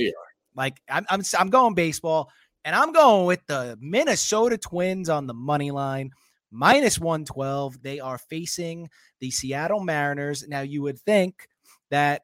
Like 0.55 0.79
I'm 0.89 1.05
I'm 1.09 1.21
I'm 1.38 1.49
going 1.49 1.73
baseball, 1.73 2.29
and 2.63 2.75
I'm 2.75 2.91
going 2.91 3.25
with 3.25 3.45
the 3.47 3.77
Minnesota 3.81 4.57
Twins 4.57 5.09
on 5.09 5.27
the 5.27 5.33
money 5.33 5.71
line. 5.71 6.11
Minus 6.55 6.99
112. 6.99 7.81
They 7.81 7.99
are 7.99 8.17
facing 8.17 8.89
the 9.19 9.29
Seattle 9.31 9.81
Mariners. 9.81 10.47
Now, 10.47 10.61
you 10.61 10.81
would 10.83 10.99
think 10.99 11.47
that 11.91 12.21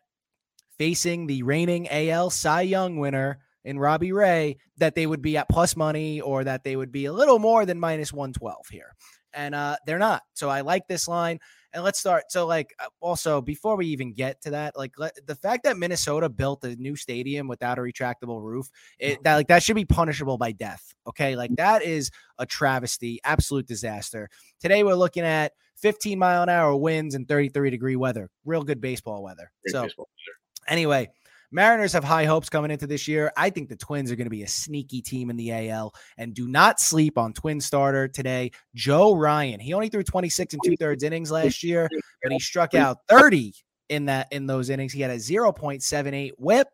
facing 0.77 1.27
the 1.27 1.43
reigning 1.43 1.87
AL 1.89 2.29
Cy 2.29 2.61
Young 2.61 2.97
winner 2.97 3.39
in 3.63 3.77
Robbie 3.77 4.13
Ray 4.13 4.57
that 4.77 4.95
they 4.95 5.05
would 5.05 5.21
be 5.21 5.37
at 5.37 5.49
plus 5.49 5.75
money 5.75 6.21
or 6.21 6.43
that 6.43 6.63
they 6.63 6.75
would 6.75 6.91
be 6.91 7.05
a 7.05 7.13
little 7.13 7.39
more 7.39 7.65
than 7.65 7.79
minus 7.79 8.11
112 8.11 8.67
here. 8.71 8.95
And 9.33 9.53
uh, 9.53 9.77
they're 9.85 9.99
not. 9.99 10.23
So 10.33 10.49
I 10.49 10.61
like 10.61 10.87
this 10.87 11.07
line. 11.07 11.39
And 11.73 11.83
let's 11.83 11.99
start. 11.99 12.31
So, 12.31 12.45
like, 12.45 12.73
uh, 12.79 12.87
also 12.99 13.41
before 13.41 13.77
we 13.77 13.87
even 13.87 14.13
get 14.13 14.41
to 14.41 14.51
that, 14.51 14.77
like 14.77 14.93
let, 14.97 15.17
the 15.25 15.35
fact 15.35 15.63
that 15.63 15.77
Minnesota 15.77 16.27
built 16.27 16.63
a 16.63 16.75
new 16.75 16.95
stadium 16.95 17.47
without 17.47 17.77
a 17.77 17.81
retractable 17.81 18.41
roof, 18.41 18.69
it, 18.99 19.23
that 19.23 19.35
like 19.35 19.47
that 19.47 19.63
should 19.63 19.75
be 19.75 19.85
punishable 19.85 20.37
by 20.37 20.51
death. 20.51 20.93
Okay, 21.07 21.35
like 21.35 21.55
that 21.55 21.81
is 21.81 22.11
a 22.37 22.45
travesty, 22.45 23.19
absolute 23.23 23.67
disaster. 23.67 24.29
Today 24.59 24.83
we're 24.83 24.95
looking 24.95 25.23
at 25.23 25.53
15 25.77 26.19
mile 26.19 26.43
an 26.43 26.49
hour 26.49 26.75
winds 26.75 27.15
and 27.15 27.27
33 27.27 27.69
degree 27.69 27.95
weather, 27.95 28.29
real 28.45 28.63
good 28.63 28.81
baseball 28.81 29.23
weather. 29.23 29.51
Great 29.63 29.71
so, 29.71 29.83
baseball. 29.83 30.09
Anyway, 30.67 31.09
Mariners 31.51 31.93
have 31.93 32.03
high 32.03 32.25
hopes 32.25 32.49
coming 32.49 32.71
into 32.71 32.87
this 32.87 33.07
year. 33.07 33.31
I 33.35 33.49
think 33.49 33.69
the 33.69 33.75
Twins 33.75 34.11
are 34.11 34.15
going 34.15 34.25
to 34.25 34.31
be 34.31 34.43
a 34.43 34.47
sneaky 34.47 35.01
team 35.01 35.29
in 35.29 35.35
the 35.35 35.51
AL. 35.69 35.93
And 36.17 36.33
do 36.33 36.47
not 36.47 36.79
sleep 36.79 37.17
on 37.17 37.33
Twin 37.33 37.59
starter 37.59 38.07
today, 38.07 38.51
Joe 38.73 39.15
Ryan. 39.15 39.59
He 39.59 39.73
only 39.73 39.89
threw 39.89 40.03
26 40.03 40.53
and 40.53 40.61
two 40.63 40.77
thirds 40.77 41.03
innings 41.03 41.29
last 41.29 41.63
year, 41.63 41.89
but 42.23 42.31
he 42.31 42.39
struck 42.39 42.73
out 42.73 42.99
30 43.09 43.53
in 43.89 44.05
that 44.05 44.27
in 44.31 44.47
those 44.47 44.69
innings. 44.69 44.93
He 44.93 45.01
had 45.01 45.11
a 45.11 45.17
0.78 45.17 46.31
whip. 46.37 46.67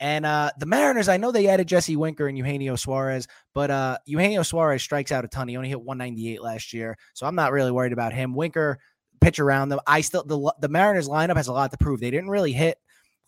And 0.00 0.24
uh, 0.24 0.52
the 0.58 0.66
Mariners, 0.66 1.08
I 1.08 1.16
know 1.16 1.32
they 1.32 1.48
added 1.48 1.66
Jesse 1.66 1.96
Winker 1.96 2.28
and 2.28 2.38
Eugenio 2.38 2.76
Suarez, 2.76 3.26
but 3.52 3.70
uh, 3.70 3.98
Eugenio 4.06 4.44
Suarez 4.44 4.80
strikes 4.80 5.10
out 5.10 5.24
a 5.24 5.28
ton. 5.28 5.48
He 5.48 5.56
only 5.56 5.70
hit 5.70 5.80
198 5.80 6.40
last 6.40 6.72
year, 6.72 6.96
so 7.14 7.26
I'm 7.26 7.34
not 7.34 7.50
really 7.50 7.72
worried 7.72 7.92
about 7.92 8.12
him. 8.12 8.32
Winker 8.32 8.78
pitch 9.20 9.40
around 9.40 9.70
them. 9.70 9.80
I 9.88 10.02
still 10.02 10.22
the 10.22 10.54
the 10.60 10.68
Mariners 10.68 11.08
lineup 11.08 11.36
has 11.36 11.48
a 11.48 11.52
lot 11.52 11.72
to 11.72 11.78
prove. 11.78 11.98
They 11.98 12.12
didn't 12.12 12.30
really 12.30 12.52
hit 12.52 12.78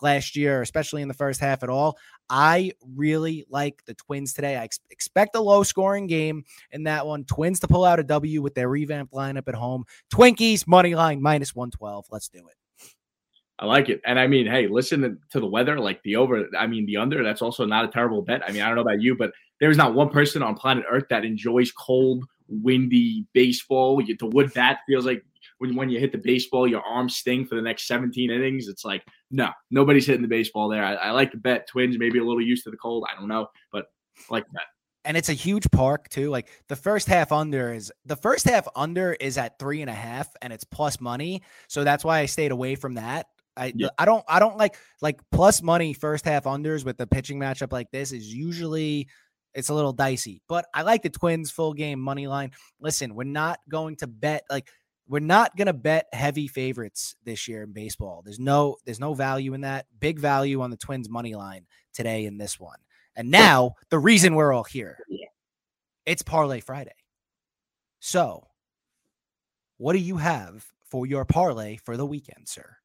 last 0.03 0.37
year, 0.37 0.63
especially 0.63 1.03
in 1.03 1.09
the 1.09 1.15
first 1.15 1.41
half 1.41 1.63
at 1.63 1.69
all. 1.69 1.99
I 2.29 2.73
really 2.95 3.45
like 3.49 3.83
the 3.87 3.95
Twins 3.95 4.33
today. 4.33 4.57
I 4.57 4.65
ex- 4.65 4.81
expect 4.91 5.35
a 5.35 5.41
low 5.41 5.63
scoring 5.63 6.07
game 6.07 6.45
in 6.71 6.85
that 6.85 7.07
one. 7.07 7.25
Twins 7.25 7.61
to 7.61 7.69
pull 7.69 7.85
out 7.85 7.99
a 7.99 8.05
W 8.05 8.43
with 8.43 8.55
their 8.55 8.69
revamped 8.69 9.13
lineup 9.13 9.49
at 9.49 9.55
home. 9.55 9.85
Twinkies, 10.13 10.67
money 10.67 10.95
line, 10.95 11.21
minus 11.21 11.55
112. 11.55 12.07
Let's 12.11 12.29
do 12.29 12.39
it. 12.39 12.57
I 13.59 13.67
like 13.67 13.91
it. 13.91 14.01
And 14.07 14.19
I 14.19 14.27
mean, 14.27 14.47
hey, 14.47 14.69
listen 14.69 15.19
to 15.33 15.41
the 15.41 15.47
weather, 15.47 15.79
like 15.79 16.03
the 16.03 16.17
over, 16.17 16.49
I 16.59 16.67
mean, 16.67 16.87
the 16.87 16.97
under, 16.97 17.23
that's 17.23 17.43
also 17.43 17.67
not 17.67 17.85
a 17.85 17.89
terrible 17.89 18.23
bet. 18.23 18.43
I 18.47 18.53
mean, 18.53 18.63
I 18.63 18.67
don't 18.67 18.77
know 18.77 18.83
about 18.83 19.03
you, 19.03 19.15
but 19.17 19.33
there's 19.61 19.77
not 19.77 19.95
one 19.95 20.09
person 20.09 20.43
on 20.43 20.55
planet 20.55 20.85
Earth 20.91 21.05
that 21.11 21.27
enjoys 21.27 21.71
cold, 21.71 22.25
windy 22.49 23.27
baseball. 23.35 23.99
The 23.99 24.27
wood 24.27 24.55
bat 24.55 24.79
feels 24.89 25.05
like 25.05 25.23
when 25.61 25.77
when 25.77 25.91
you 25.91 26.01
hit 26.01 26.11
the 26.11 26.19
baseball, 26.19 26.67
your 26.67 26.83
arms 26.83 27.17
sting 27.17 27.47
for 27.47 27.55
the 27.55 27.63
next 27.63 27.87
17 27.87 28.31
innings. 28.31 28.67
It's 28.67 28.85
like, 28.85 29.05
no, 29.31 29.51
nobody's 29.71 30.07
hitting 30.07 30.23
the 30.23 30.29
baseball 30.29 30.69
there. 30.69 30.83
I, 30.83 30.95
I 30.95 31.11
like 31.11 31.31
to 31.33 31.37
bet 31.37 31.69
Twins, 31.69 31.99
maybe 31.99 32.19
a 32.19 32.25
little 32.25 32.41
used 32.41 32.65
to 32.65 32.71
the 32.71 32.79
cold. 32.79 33.07
I 33.11 33.19
don't 33.19 33.29
know, 33.29 33.47
but 33.71 33.87
I 34.19 34.23
like 34.31 34.47
that. 34.55 34.63
and 35.05 35.19
it's 35.19 35.29
a 35.29 35.35
huge 35.35 35.71
park 35.71 36.09
too. 36.09 36.31
Like 36.31 36.49
the 36.69 36.77
first 36.77 37.09
half 37.09 37.31
under 37.31 37.75
is 37.75 37.93
the 38.07 38.17
first 38.17 38.49
half 38.49 38.67
under 38.75 39.13
is 39.13 39.37
at 39.37 39.59
three 39.59 39.83
and 39.83 39.91
a 39.91 39.95
half, 39.95 40.29
and 40.41 40.51
it's 40.51 40.65
plus 40.65 40.99
money. 40.99 41.43
So 41.69 41.85
that's 41.85 42.05
why 42.05 42.21
I 42.21 42.27
stayed 42.27 42.53
away 42.53 42.75
from 42.75 42.95
that. 42.95 43.27
I 43.55 43.73
yeah. 43.77 43.89
I 43.99 44.07
don't 44.07 44.25
I 44.29 44.39
don't 44.39 44.57
like 44.57 44.77
like 45.03 45.21
plus 45.31 45.63
money 45.63 45.93
first 45.93 46.25
half 46.25 46.45
unders 46.45 46.87
with 46.87 46.97
the 46.97 47.07
pitching 47.07 47.39
matchup 47.39 47.71
like 47.71 47.91
this 47.91 48.13
is 48.13 48.33
usually 48.33 49.09
it's 49.55 49.69
a 49.69 49.75
little 49.75 49.93
dicey. 49.93 50.43
But 50.49 50.67
I 50.75 50.83
like 50.83 51.03
the 51.03 51.11
Twins 51.11 51.51
full 51.51 51.75
game 51.75 52.01
money 52.01 52.27
line. 52.27 52.53
Listen, 52.81 53.15
we're 53.15 53.25
not 53.25 53.59
going 53.69 53.97
to 53.97 54.07
bet 54.07 54.45
like 54.49 54.69
we're 55.11 55.19
not 55.19 55.57
going 55.57 55.67
to 55.67 55.73
bet 55.73 56.07
heavy 56.13 56.47
favorites 56.47 57.17
this 57.25 57.49
year 57.49 57.65
in 57.65 57.73
baseball. 57.73 58.23
There's 58.25 58.39
no 58.39 58.77
there's 58.85 59.01
no 59.01 59.13
value 59.13 59.55
in 59.55 59.63
that. 59.63 59.87
Big 59.99 60.21
value 60.21 60.63
on 60.63 60.71
the 60.71 60.77
Twins 60.77 61.11
money 61.11 61.35
line 61.35 61.67
today 61.93 62.27
in 62.27 62.39
this 62.39 62.61
one. 62.61 62.79
And 63.17 63.29
now 63.29 63.75
the 63.91 63.99
reason 63.99 64.37
we're 64.37 64.53
all 64.53 64.65
here. 64.65 64.97
It's 66.07 66.23
parlay 66.23 66.61
Friday. 66.61 66.95
So, 67.99 68.47
what 69.79 69.95
do 69.95 69.99
you 69.99 70.17
have 70.17 70.65
for 70.87 71.07
your 71.07 71.25
parlay 71.25 71.77
for 71.77 71.97
the 71.97 72.07
weekend, 72.07 72.49
sir? 72.49 72.77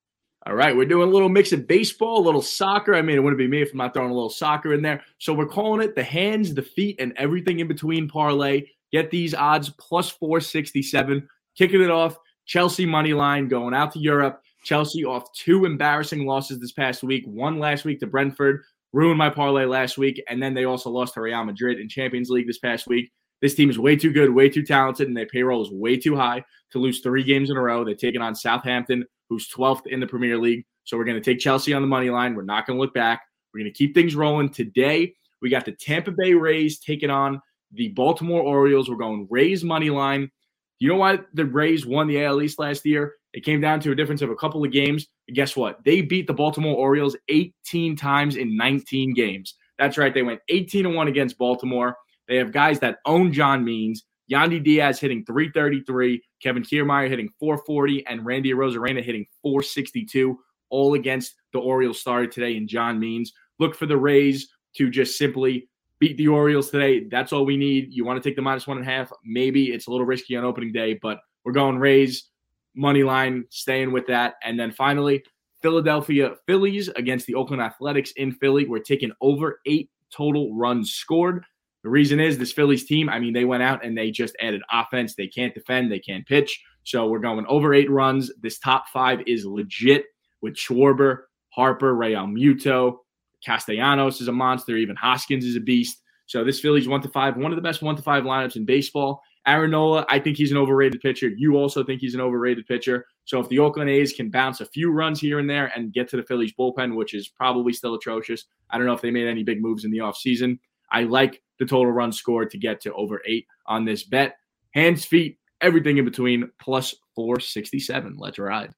All 0.47 0.55
right, 0.55 0.75
we're 0.75 0.85
doing 0.85 1.09
a 1.09 1.11
little 1.11 1.29
mix 1.29 1.53
of 1.53 1.67
baseball, 1.67 2.19
a 2.19 2.25
little 2.25 2.41
soccer. 2.41 2.95
I 2.95 3.01
mean, 3.01 3.17
it 3.17 3.19
wouldn't 3.23 3.37
be 3.37 3.47
me 3.47 3.61
if 3.61 3.71
I'm 3.71 3.77
not 3.77 3.93
throwing 3.93 4.11
a 4.11 4.13
little 4.13 4.29
soccer 4.29 4.73
in 4.73 4.81
there. 4.81 5.03
So 5.19 5.33
we're 5.33 5.47
calling 5.47 5.81
it 5.81 5.95
the 5.95 6.03
hands, 6.03 6.53
the 6.53 6.61
feet, 6.61 6.97
and 6.99 7.13
everything 7.17 7.59
in 7.59 7.67
between 7.67 8.07
parlay. 8.07 8.65
Get 8.91 9.09
these 9.09 9.33
odds 9.33 9.69
plus 9.79 10.09
467. 10.09 11.27
Kicking 11.57 11.81
it 11.81 11.91
off, 11.91 12.17
Chelsea 12.45 12.85
money 12.85 13.13
line 13.13 13.47
going 13.47 13.73
out 13.73 13.91
to 13.93 13.99
Europe. 13.99 14.41
Chelsea 14.63 15.05
off 15.05 15.31
two 15.33 15.65
embarrassing 15.65 16.25
losses 16.25 16.59
this 16.59 16.71
past 16.71 17.03
week. 17.03 17.23
One 17.25 17.59
last 17.59 17.85
week 17.85 17.99
to 17.99 18.07
Brentford, 18.07 18.63
ruined 18.93 19.17
my 19.17 19.29
parlay 19.29 19.65
last 19.65 19.97
week, 19.97 20.21
and 20.27 20.41
then 20.41 20.53
they 20.53 20.65
also 20.65 20.89
lost 20.89 21.13
to 21.13 21.21
Real 21.21 21.43
Madrid 21.43 21.79
in 21.79 21.87
Champions 21.87 22.29
League 22.29 22.47
this 22.47 22.59
past 22.59 22.87
week. 22.87 23.11
This 23.41 23.53
team 23.53 23.69
is 23.69 23.77
way 23.77 23.95
too 23.95 24.11
good, 24.11 24.33
way 24.33 24.49
too 24.49 24.63
talented, 24.63 25.07
and 25.07 25.15
their 25.15 25.27
payroll 25.27 25.61
is 25.61 25.69
way 25.69 25.97
too 25.97 26.15
high 26.15 26.43
to 26.71 26.79
lose 26.79 27.01
three 27.01 27.23
games 27.23 27.49
in 27.49 27.57
a 27.57 27.61
row. 27.61 27.83
They're 27.83 27.93
taking 27.93 28.21
on 28.21 28.33
Southampton, 28.33 29.05
who's 29.29 29.49
12th 29.49 29.87
in 29.87 29.99
the 29.99 30.07
Premier 30.07 30.37
League. 30.37 30.65
So 30.83 30.97
we're 30.97 31.05
going 31.05 31.21
to 31.21 31.23
take 31.23 31.39
Chelsea 31.39 31.73
on 31.73 31.81
the 31.81 31.87
money 31.87 32.09
line. 32.09 32.35
We're 32.35 32.43
not 32.43 32.65
going 32.65 32.77
to 32.77 32.81
look 32.81 32.93
back. 32.93 33.23
We're 33.53 33.61
going 33.61 33.71
to 33.71 33.77
keep 33.77 33.93
things 33.93 34.15
rolling. 34.15 34.49
Today, 34.49 35.13
we 35.41 35.49
got 35.49 35.65
the 35.65 35.73
Tampa 35.73 36.11
Bay 36.11 36.33
Rays 36.33 36.79
taking 36.79 37.09
on 37.09 37.41
the 37.71 37.89
Baltimore 37.89 38.41
Orioles. 38.41 38.89
We're 38.89 38.95
going 38.95 39.27
Rays 39.29 39.63
money 39.63 39.89
line. 39.89 40.31
You 40.79 40.89
know 40.89 40.95
why 40.95 41.19
the 41.33 41.45
Rays 41.45 41.85
won 41.85 42.07
the 42.07 42.23
AL 42.23 42.41
East 42.41 42.59
last 42.59 42.85
year? 42.85 43.15
It 43.33 43.43
came 43.43 43.61
down 43.61 43.79
to 43.81 43.91
a 43.91 43.95
difference 43.95 44.21
of 44.21 44.29
a 44.29 44.35
couple 44.35 44.63
of 44.63 44.71
games. 44.71 45.07
And 45.27 45.35
guess 45.35 45.55
what? 45.55 45.83
They 45.83 46.01
beat 46.01 46.27
the 46.27 46.33
Baltimore 46.33 46.75
Orioles 46.75 47.15
18 47.29 47.95
times 47.95 48.35
in 48.35 48.55
19 48.57 49.13
games. 49.13 49.55
That's 49.77 49.97
right. 49.97 50.13
They 50.13 50.23
went 50.23 50.41
18 50.49 50.83
to 50.83 50.89
1 50.89 51.07
against 51.07 51.37
Baltimore. 51.37 51.97
They 52.27 52.37
have 52.37 52.51
guys 52.51 52.79
that 52.79 52.97
own 53.05 53.31
John 53.31 53.63
Means. 53.63 54.03
Yandy 54.31 54.63
Diaz 54.63 54.99
hitting 54.99 55.23
333, 55.25 56.21
Kevin 56.41 56.63
Kiermaier 56.63 57.07
hitting 57.07 57.29
440, 57.39 58.07
and 58.07 58.25
Randy 58.25 58.51
Arozarena 58.53 59.03
hitting 59.03 59.27
462, 59.43 60.39
all 60.71 60.95
against 60.95 61.35
the 61.53 61.59
Orioles 61.59 61.99
started 61.99 62.31
today 62.31 62.57
in 62.57 62.67
John 62.67 62.99
Means. 62.99 63.31
Look 63.59 63.75
for 63.75 63.85
the 63.85 63.97
Rays 63.97 64.49
to 64.77 64.89
just 64.89 65.17
simply 65.17 65.69
beat 65.99 66.17
the 66.17 66.27
Orioles 66.27 66.69
today. 66.69 67.05
That's 67.09 67.33
all 67.33 67.45
we 67.45 67.57
need. 67.57 67.93
You 67.93 68.05
want 68.05 68.21
to 68.21 68.29
take 68.29 68.35
the 68.35 68.41
minus 68.41 68.67
one 68.67 68.77
and 68.77 68.87
a 68.87 68.89
half? 68.89 69.11
Maybe 69.23 69.71
it's 69.71 69.87
a 69.87 69.91
little 69.91 70.05
risky 70.05 70.35
on 70.35 70.43
opening 70.43 70.71
day, 70.71 70.99
but 71.01 71.19
we're 71.43 71.51
going 71.51 71.77
Rays 71.77 72.29
money 72.75 73.03
line, 73.03 73.45
staying 73.49 73.91
with 73.91 74.05
that. 74.07 74.35
And 74.43 74.59
then 74.59 74.71
finally, 74.71 75.23
Philadelphia 75.61 76.33
Phillies 76.45 76.89
against 76.89 77.25
the 77.25 77.35
Oakland 77.35 77.61
Athletics 77.61 78.11
in 78.17 78.31
Philly. 78.33 78.65
We're 78.65 78.79
taking 78.79 79.11
over 79.21 79.61
eight 79.65 79.89
total 80.11 80.53
runs 80.53 80.93
scored. 80.93 81.43
The 81.83 81.89
reason 81.89 82.19
is 82.19 82.37
this 82.37 82.51
Phillies 82.51 82.85
team, 82.85 83.09
I 83.09 83.19
mean, 83.19 83.33
they 83.33 83.45
went 83.45 83.63
out 83.63 83.85
and 83.85 83.97
they 83.97 84.11
just 84.11 84.35
added 84.41 84.61
offense. 84.71 85.15
They 85.15 85.27
can't 85.27 85.53
defend, 85.53 85.91
they 85.91 85.99
can't 85.99 86.25
pitch. 86.25 86.61
So 86.83 87.07
we're 87.07 87.19
going 87.19 87.45
over 87.47 87.73
eight 87.73 87.89
runs. 87.89 88.31
This 88.41 88.59
top 88.59 88.85
five 88.91 89.21
is 89.27 89.45
legit 89.45 90.05
with 90.41 90.55
Schwarber, 90.55 91.23
Harper, 91.49 91.95
Realmuto, 91.95 92.97
Castellanos 93.45 94.21
is 94.21 94.27
a 94.27 94.31
monster. 94.31 94.75
Even 94.75 94.95
Hoskins 94.95 95.45
is 95.45 95.55
a 95.55 95.61
beast. 95.61 96.01
So 96.27 96.43
this 96.43 96.59
Phillies 96.59 96.87
one 96.87 97.01
to 97.01 97.09
five, 97.09 97.37
one 97.37 97.51
of 97.51 97.55
the 97.55 97.61
best 97.61 97.81
one 97.81 97.95
to 97.95 98.01
five 98.01 98.23
lineups 98.23 98.55
in 98.55 98.65
baseball. 98.65 99.21
Aaron 99.47 99.71
Nola, 99.71 100.05
I 100.09 100.17
think 100.17 100.37
he's 100.37 100.51
an 100.51 100.57
overrated 100.57 101.01
pitcher. 101.01 101.27
You 101.27 101.55
also 101.55 101.83
think 101.83 102.01
he's 102.01 102.15
an 102.15 102.21
overrated 102.21 102.65
pitcher. 102.65 103.05
So 103.25 103.39
if 103.39 103.47
the 103.49 103.59
Oakland 103.59 103.91
A's 103.91 104.11
can 104.11 104.31
bounce 104.31 104.59
a 104.59 104.65
few 104.65 104.91
runs 104.91 105.19
here 105.19 105.37
and 105.37 105.47
there 105.47 105.71
and 105.75 105.93
get 105.93 106.09
to 106.09 106.17
the 106.17 106.23
Phillies 106.23 106.53
bullpen, 106.57 106.95
which 106.95 107.13
is 107.13 107.27
probably 107.27 107.71
still 107.71 107.93
atrocious, 107.93 108.45
I 108.71 108.77
don't 108.77 108.87
know 108.87 108.93
if 108.93 109.01
they 109.01 109.11
made 109.11 109.27
any 109.27 109.43
big 109.43 109.61
moves 109.61 109.85
in 109.85 109.91
the 109.91 109.99
offseason. 109.99 110.57
I 110.91 111.03
like 111.03 111.43
the 111.59 111.65
total 111.65 111.91
run 111.91 112.11
scored 112.11 112.49
to 112.51 112.57
get 112.57 112.81
to 112.81 112.93
over 112.93 113.21
eight 113.25 113.45
on 113.67 113.85
this 113.85 114.03
bet. 114.03 114.35
Hands, 114.73 115.03
feet, 115.03 115.37
everything 115.61 115.97
in 115.97 116.05
between, 116.05 116.49
plus 116.59 116.95
467. 117.15 118.15
Let's 118.17 118.39
ride. 118.39 118.73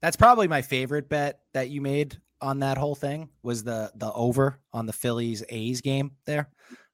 That's 0.00 0.16
probably 0.16 0.46
my 0.46 0.62
favorite 0.62 1.08
bet 1.08 1.40
that 1.54 1.70
you 1.70 1.80
made 1.80 2.18
on 2.40 2.60
that 2.60 2.78
whole 2.78 2.94
thing 2.94 3.28
was 3.42 3.64
the 3.64 3.90
the 3.96 4.12
over 4.12 4.60
on 4.72 4.86
the 4.86 4.92
Phillies 4.92 5.42
A's 5.48 5.80
game 5.80 6.12
there. 6.26 6.48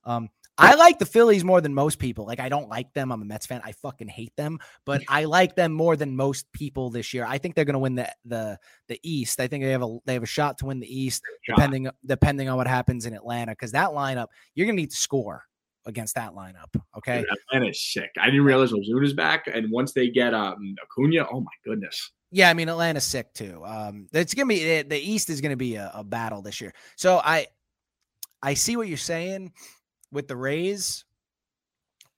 Um, 0.04 0.28
I 0.56 0.74
like 0.74 1.00
the 1.00 1.06
Phillies 1.06 1.42
more 1.42 1.60
than 1.60 1.74
most 1.74 1.98
people. 1.98 2.26
Like 2.26 2.38
I 2.38 2.48
don't 2.48 2.68
like 2.68 2.92
them. 2.94 3.10
I'm 3.10 3.22
a 3.22 3.24
Mets 3.24 3.46
fan. 3.46 3.60
I 3.64 3.72
fucking 3.72 4.08
hate 4.08 4.34
them, 4.36 4.58
but 4.84 5.02
I 5.08 5.24
like 5.24 5.56
them 5.56 5.72
more 5.72 5.96
than 5.96 6.14
most 6.14 6.50
people 6.52 6.90
this 6.90 7.12
year. 7.12 7.24
I 7.26 7.38
think 7.38 7.54
they're 7.54 7.64
going 7.64 7.74
to 7.74 7.80
win 7.80 7.96
the 7.96 8.08
the 8.24 8.58
the 8.88 9.00
East. 9.02 9.40
I 9.40 9.48
think 9.48 9.64
they 9.64 9.70
have 9.70 9.82
a 9.82 9.98
they 10.04 10.14
have 10.14 10.22
a 10.22 10.26
shot 10.26 10.58
to 10.58 10.66
win 10.66 10.80
the 10.80 11.02
East 11.02 11.22
depending 11.46 11.88
depending 12.06 12.48
on 12.48 12.56
what 12.56 12.68
happens 12.68 13.06
in 13.06 13.14
Atlanta 13.14 13.54
cuz 13.56 13.72
that 13.72 13.90
lineup, 13.90 14.28
you're 14.54 14.66
going 14.66 14.76
to 14.76 14.82
need 14.82 14.90
to 14.90 14.96
score 14.96 15.44
against 15.86 16.14
that 16.14 16.32
lineup, 16.32 16.74
okay? 16.96 17.20
Dude, 17.20 17.28
Atlanta's 17.30 17.82
sick. 17.92 18.10
I 18.18 18.26
didn't 18.26 18.44
realize 18.44 18.72
Ozuna's 18.72 19.12
back 19.12 19.46
and 19.52 19.70
once 19.70 19.92
they 19.92 20.08
get 20.08 20.34
um 20.34 20.76
Acuna, 20.82 21.26
oh 21.30 21.40
my 21.40 21.52
goodness. 21.64 22.12
Yeah, 22.34 22.50
I 22.50 22.54
mean 22.54 22.68
Atlanta's 22.68 23.04
sick 23.04 23.32
too. 23.32 23.62
Um, 23.64 24.08
it's 24.12 24.34
gonna 24.34 24.48
be 24.48 24.82
the 24.82 24.98
East 24.98 25.30
is 25.30 25.40
gonna 25.40 25.56
be 25.56 25.76
a, 25.76 25.92
a, 25.94 26.02
battle 26.02 26.42
this 26.42 26.60
year. 26.60 26.74
So 26.96 27.18
I, 27.18 27.46
I 28.42 28.54
see 28.54 28.76
what 28.76 28.88
you're 28.88 28.96
saying 28.96 29.52
with 30.10 30.26
the 30.26 30.34
Rays. 30.34 31.04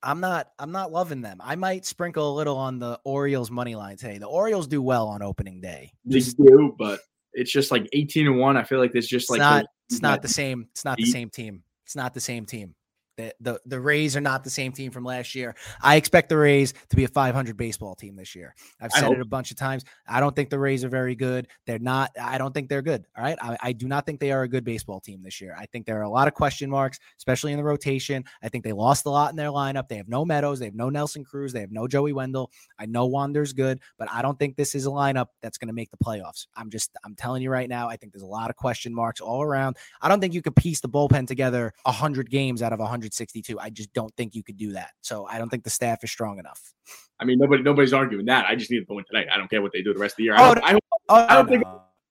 I'm 0.03 0.21
not 0.21 0.53
I'm 0.59 0.73
not 0.73 0.91
loving 0.91 1.21
them. 1.21 1.43
I 1.45 1.55
might 1.57 1.85
sprinkle 1.85 2.33
a 2.33 2.35
little 2.35 2.57
on 2.57 2.79
the 2.79 2.99
Orioles 3.05 3.51
money 3.51 3.75
line 3.75 3.99
today. 3.99 4.17
The 4.17 4.27
Orioles 4.27 4.67
do 4.67 4.81
well 4.81 5.07
on 5.09 5.21
opening 5.21 5.61
day. 5.61 5.93
They 6.07 6.21
do, 6.21 6.75
but 6.79 7.01
it's 7.35 7.53
just 7.53 7.71
like 7.71 7.87
18 7.93 8.27
and 8.27 8.39
one. 8.39 8.57
I 8.57 8.63
feel 8.63 8.79
like 8.79 8.95
it's 8.95 9.07
just 9.07 9.29
like 9.29 9.41
not, 9.41 9.67
it's 9.91 10.01
not 10.01 10.23
the 10.23 10.29
same. 10.29 10.67
It's 10.73 10.87
not 10.87 10.97
the 10.97 11.05
same 11.05 11.29
team. 11.29 11.63
It's 11.85 11.95
not 11.95 12.15
the 12.15 12.21
same 12.21 12.47
team. 12.47 12.75
The, 13.17 13.35
the 13.41 13.61
the 13.65 13.81
Rays 13.81 14.17
are 14.17 14.21
not 14.21 14.45
the 14.45 14.51
same 14.51 14.73
team 14.73 14.91
from 14.91 15.05
last 15.05 15.35
year. 15.35 15.55
I 15.83 15.97
expect 15.97 16.29
the 16.29 16.37
Rays 16.37 16.75
to 16.91 16.97
be 16.97 17.05
a 17.05 17.09
500 17.09 17.57
baseball 17.57 17.95
team 17.95 18.17
this 18.17 18.35
year. 18.35 18.55
I've 18.81 18.93
said 18.93 19.11
it 19.11 19.21
a 19.21 19.25
bunch 19.25 19.51
of 19.51 19.57
times. 19.57 19.85
I 20.07 20.21
don't 20.21 20.37
think 20.37 20.51
the 20.51 20.59
Rays 20.59 20.85
are 20.85 20.89
very 20.89 21.15
good. 21.15 21.49
They're 21.67 21.79
not. 21.79 22.11
I 22.21 22.39
don't 22.39 22.53
think 22.53 22.69
they're 22.69 22.83
good. 22.83 23.07
All 23.17 23.25
right. 23.25 23.39
I, 23.41 23.57
I 23.63 23.73
do 23.73 23.89
not 23.89 24.05
think 24.05 24.21
they 24.21 24.33
are 24.33 24.43
a 24.43 24.49
good 24.49 24.65
baseball 24.65 25.01
team 25.01 25.23
this 25.23 25.41
year. 25.41 25.57
I 25.59 25.67
think 25.67 25.87
there 25.87 25.99
are 25.99 26.03
a 26.03 26.11
lot 26.11 26.29
of 26.29 26.35
question 26.35 26.69
marks, 26.69 26.99
especially 27.19 27.53
in 27.53 27.59
the 27.59 27.65
rotation. 27.65 28.25
I 28.43 28.49
think 28.49 28.65
they 28.65 28.73
lost 28.73 29.07
a 29.07 29.11
lot 29.11 29.31
in 29.31 29.37
their 29.37 29.49
lineup. 29.49 29.89
They 29.89 29.97
have 29.97 30.09
no 30.09 30.25
Meadows. 30.25 30.59
They 30.59 30.67
have 30.67 30.75
no 30.75 30.91
Nelson 30.91 31.25
Cruz. 31.25 31.53
They 31.53 31.61
have 31.61 31.73
no 31.73 31.87
Joey 31.87 32.13
Wendle. 32.13 32.51
I 32.79 32.87
know 32.87 33.07
Wander's 33.07 33.53
good, 33.53 33.81
but 33.99 34.11
I 34.13 34.23
don't 34.23 34.39
think 34.39 34.57
this 34.57 34.75
is 34.75 34.87
a 34.87 34.91
lineup 34.91 35.29
that's 35.41 35.59
going 35.59 35.69
to 35.69 35.75
make 35.75 35.91
the 35.91 35.97
playoffs. 35.97 36.47
I'm 36.57 36.71
just. 36.71 36.91
I'm 37.05 37.15
telling 37.15 37.43
you 37.43 37.51
right 37.51 37.69
now. 37.69 37.89
I 37.89 37.97
think 37.97 38.13
there's 38.13 38.23
a 38.23 38.27
lot 38.27 38.51
of 38.51 38.57
question 38.57 38.95
marks 38.95 39.21
all 39.21 39.43
around. 39.43 39.77
I 40.03 40.09
don't 40.09 40.21
think 40.21 40.35
you 40.35 40.43
could 40.43 40.57
piece 40.57 40.81
the 40.81 40.89
bullpen 40.89 41.27
together 41.27 41.73
100 41.85 42.31
games 42.31 42.63
out 42.63 42.73
of 42.73 42.81
100 42.81 43.06
162. 43.09 43.59
I 43.59 43.71
just 43.71 43.93
don't 43.93 44.15
think 44.17 44.35
you 44.35 44.43
could 44.43 44.57
do 44.57 44.73
that. 44.73 44.91
So 45.01 45.27
I 45.27 45.39
don't 45.39 45.49
think 45.49 45.65
the 45.65 45.71
staff 45.71 46.05
is 46.05 46.11
strong 46.11 46.39
enough. 46.39 46.73
I 47.19 47.25
mean, 47.25 47.39
nobody 47.39 47.63
nobody's 47.63 47.93
arguing 47.93 48.27
that. 48.27 48.47
I 48.47 48.55
just 48.55 48.71
need 48.71 48.87
to 48.87 48.95
win 48.95 49.05
tonight. 49.05 49.27
I 49.33 49.37
don't 49.37 49.49
care 49.49 49.63
what 49.63 49.73
they 49.73 49.83
do 49.83 49.95
the 49.95 50.01
rest 50.01 50.15
of 50.15 50.17
the 50.19 50.25
year. 50.25 50.35
I 50.35 50.51
oh, 50.51 50.55
don't, 50.55 50.65
oh, 50.65 50.67
I 50.67 50.73
don't, 50.73 50.85
oh, 51.09 51.15
I 51.15 51.35
don't 51.35 51.49
think 51.49 51.65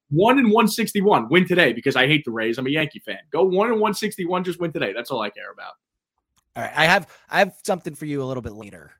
one 0.09 0.37
and 0.37 0.47
161 0.47 1.29
win 1.29 1.47
today 1.47 1.73
because 1.73 1.95
I 1.95 2.07
hate 2.07 2.25
the 2.25 2.31
Rays. 2.31 2.57
I'm 2.57 2.67
a 2.67 2.69
Yankee 2.69 2.99
fan. 2.99 3.19
Go 3.31 3.43
one 3.43 3.67
and 3.67 3.79
161, 3.79 4.43
just 4.43 4.59
win 4.59 4.71
today. 4.71 4.93
That's 4.93 5.11
all 5.11 5.21
I 5.21 5.29
care 5.29 5.51
about. 5.51 5.73
All 6.55 6.63
right. 6.63 6.73
I 6.75 6.85
have 6.85 7.07
I 7.29 7.39
have 7.39 7.55
something 7.63 7.95
for 7.95 8.05
you 8.05 8.23
a 8.23 8.25
little 8.25 8.43
bit 8.43 8.53
later 8.53 8.91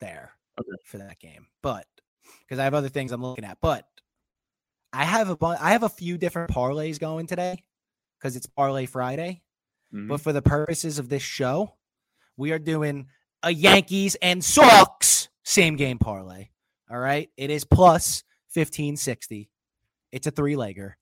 there 0.00 0.32
okay. 0.60 0.68
for 0.84 0.98
that 0.98 1.18
game. 1.18 1.46
But 1.62 1.86
because 2.40 2.58
I 2.58 2.64
have 2.64 2.74
other 2.74 2.88
things 2.88 3.12
I'm 3.12 3.22
looking 3.22 3.44
at. 3.44 3.58
But 3.60 3.86
I 4.92 5.04
have 5.04 5.30
a 5.30 5.36
bu- 5.36 5.56
I 5.58 5.72
have 5.72 5.84
a 5.84 5.88
few 5.88 6.18
different 6.18 6.50
parlays 6.50 6.98
going 6.98 7.26
today 7.26 7.62
because 8.18 8.36
it's 8.36 8.46
parlay 8.46 8.86
Friday. 8.86 9.42
Mm-hmm. 9.94 10.08
But 10.08 10.20
for 10.20 10.32
the 10.32 10.42
purposes 10.42 10.98
of 10.98 11.08
this 11.08 11.22
show, 11.22 11.74
we 12.36 12.52
are 12.52 12.58
doing 12.58 13.06
a 13.42 13.50
Yankees 13.50 14.16
and 14.22 14.42
Sox 14.42 15.28
same 15.44 15.76
game 15.76 15.98
parlay. 15.98 16.48
All 16.90 16.98
right. 16.98 17.30
It 17.36 17.50
is 17.50 17.64
plus 17.64 18.24
1560. 18.54 19.50
It's 20.12 20.26
a 20.26 20.30
three 20.30 20.54
legger. 20.54 20.92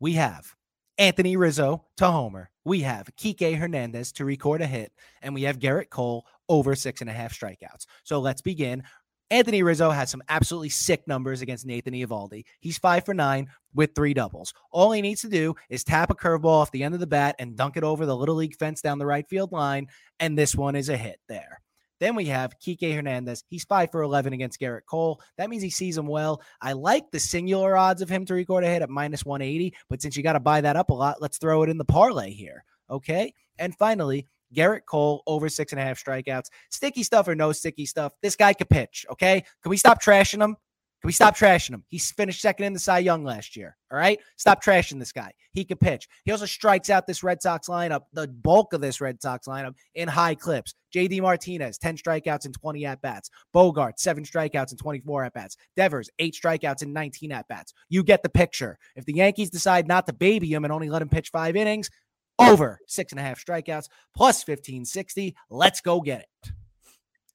We 0.00 0.14
have 0.14 0.54
Anthony 0.98 1.36
Rizzo 1.36 1.84
to 1.98 2.10
homer. 2.10 2.50
We 2.64 2.80
have 2.80 3.08
Kike 3.16 3.56
Hernandez 3.56 4.12
to 4.12 4.24
record 4.24 4.60
a 4.60 4.66
hit. 4.66 4.92
And 5.22 5.34
we 5.34 5.42
have 5.42 5.58
Gerrit 5.58 5.90
Cole 5.90 6.26
over 6.48 6.74
six 6.74 7.00
and 7.00 7.10
a 7.10 7.12
half 7.12 7.32
strikeouts. 7.32 7.86
So 8.04 8.20
let's 8.20 8.42
begin. 8.42 8.82
Anthony 9.30 9.64
Rizzo 9.64 9.90
has 9.90 10.08
some 10.08 10.22
absolutely 10.28 10.68
sick 10.68 11.06
numbers 11.08 11.42
against 11.42 11.66
Nathan 11.66 11.94
Eovaldi. 11.94 12.44
He's 12.60 12.78
five 12.78 13.04
for 13.04 13.12
nine 13.12 13.48
with 13.74 13.94
three 13.94 14.14
doubles. 14.14 14.54
All 14.70 14.92
he 14.92 15.02
needs 15.02 15.22
to 15.22 15.28
do 15.28 15.54
is 15.68 15.82
tap 15.82 16.10
a 16.10 16.14
curveball 16.14 16.44
off 16.44 16.70
the 16.70 16.84
end 16.84 16.94
of 16.94 17.00
the 17.00 17.08
bat 17.08 17.34
and 17.40 17.56
dunk 17.56 17.76
it 17.76 17.82
over 17.82 18.06
the 18.06 18.16
little 18.16 18.36
league 18.36 18.56
fence 18.56 18.80
down 18.80 18.98
the 18.98 19.06
right 19.06 19.28
field 19.28 19.50
line, 19.50 19.88
and 20.20 20.38
this 20.38 20.54
one 20.54 20.76
is 20.76 20.88
a 20.88 20.96
hit 20.96 21.18
there. 21.28 21.60
Then 21.98 22.14
we 22.14 22.26
have 22.26 22.58
Kike 22.58 22.94
Hernandez. 22.94 23.42
He's 23.48 23.64
five 23.64 23.90
for 23.90 24.02
11 24.02 24.32
against 24.32 24.60
Gerrit 24.60 24.84
Cole. 24.86 25.20
That 25.38 25.48
means 25.48 25.62
he 25.62 25.70
sees 25.70 25.96
him 25.96 26.06
well. 26.06 26.42
I 26.60 26.74
like 26.74 27.10
the 27.10 27.18
singular 27.18 27.76
odds 27.76 28.02
of 28.02 28.08
him 28.08 28.26
to 28.26 28.34
record 28.34 28.64
a 28.64 28.68
hit 28.68 28.82
at 28.82 28.90
minus 28.90 29.24
180, 29.24 29.74
but 29.88 30.02
since 30.02 30.16
you 30.16 30.22
got 30.22 30.34
to 30.34 30.40
buy 30.40 30.60
that 30.60 30.76
up 30.76 30.90
a 30.90 30.94
lot, 30.94 31.22
let's 31.22 31.38
throw 31.38 31.62
it 31.62 31.70
in 31.70 31.78
the 31.78 31.84
parlay 31.84 32.30
here. 32.30 32.64
Okay. 32.90 33.32
And 33.58 33.74
finally, 33.74 34.26
Gerrit 34.54 34.84
Cole 34.86 35.22
over 35.26 35.48
six 35.48 35.72
and 35.72 35.80
a 35.80 35.84
half 35.84 36.02
strikeouts. 36.02 36.50
Sticky 36.70 37.02
stuff 37.02 37.28
or 37.28 37.34
no 37.34 37.52
sticky 37.52 37.86
stuff. 37.86 38.12
This 38.22 38.36
guy 38.36 38.52
could 38.52 38.68
pitch. 38.68 39.06
Okay. 39.10 39.44
Can 39.62 39.70
we 39.70 39.76
stop 39.76 40.02
trashing 40.02 40.42
him? 40.42 40.56
Can 41.02 41.08
we 41.08 41.12
stop 41.12 41.36
trashing 41.36 41.70
him? 41.70 41.84
He 41.88 41.98
finished 41.98 42.40
second 42.40 42.64
in 42.64 42.72
the 42.72 42.78
Cy 42.78 42.98
Young 42.98 43.22
last 43.22 43.54
year. 43.54 43.76
All 43.92 43.98
right. 43.98 44.18
Stop 44.36 44.64
trashing 44.64 44.98
this 44.98 45.12
guy. 45.12 45.30
He 45.52 45.64
can 45.64 45.76
pitch. 45.76 46.08
He 46.24 46.32
also 46.32 46.46
strikes 46.46 46.88
out 46.90 47.06
this 47.06 47.22
Red 47.22 47.42
Sox 47.42 47.68
lineup, 47.68 48.02
the 48.12 48.26
bulk 48.26 48.72
of 48.72 48.80
this 48.80 49.00
Red 49.00 49.20
Sox 49.20 49.46
lineup 49.46 49.74
in 49.94 50.08
high 50.08 50.34
clips. 50.34 50.74
JD 50.94 51.20
Martinez, 51.20 51.76
10 51.78 51.98
strikeouts 51.98 52.46
and 52.46 52.54
20 52.54 52.86
at 52.86 53.02
bats. 53.02 53.30
Bogaerts, 53.54 53.98
seven 53.98 54.24
strikeouts 54.24 54.70
and 54.70 54.78
24 54.78 55.24
at 55.24 55.34
bats. 55.34 55.56
Devers, 55.76 56.08
eight 56.18 56.34
strikeouts 56.34 56.82
and 56.82 56.94
19 56.94 57.30
at 57.30 57.46
bats. 57.46 57.74
You 57.90 58.02
get 58.02 58.22
the 58.22 58.28
picture. 58.30 58.78
If 58.96 59.04
the 59.04 59.14
Yankees 59.14 59.50
decide 59.50 59.86
not 59.86 60.06
to 60.06 60.14
baby 60.14 60.52
him 60.52 60.64
and 60.64 60.72
only 60.72 60.88
let 60.88 61.02
him 61.02 61.10
pitch 61.10 61.28
five 61.28 61.54
innings, 61.54 61.90
over 62.38 62.78
six 62.86 63.12
and 63.12 63.20
a 63.20 63.22
half 63.22 63.44
strikeouts 63.44 63.88
plus 64.14 64.46
1560. 64.46 65.34
Let's 65.50 65.80
go 65.80 66.00
get 66.00 66.20
it. 66.20 66.50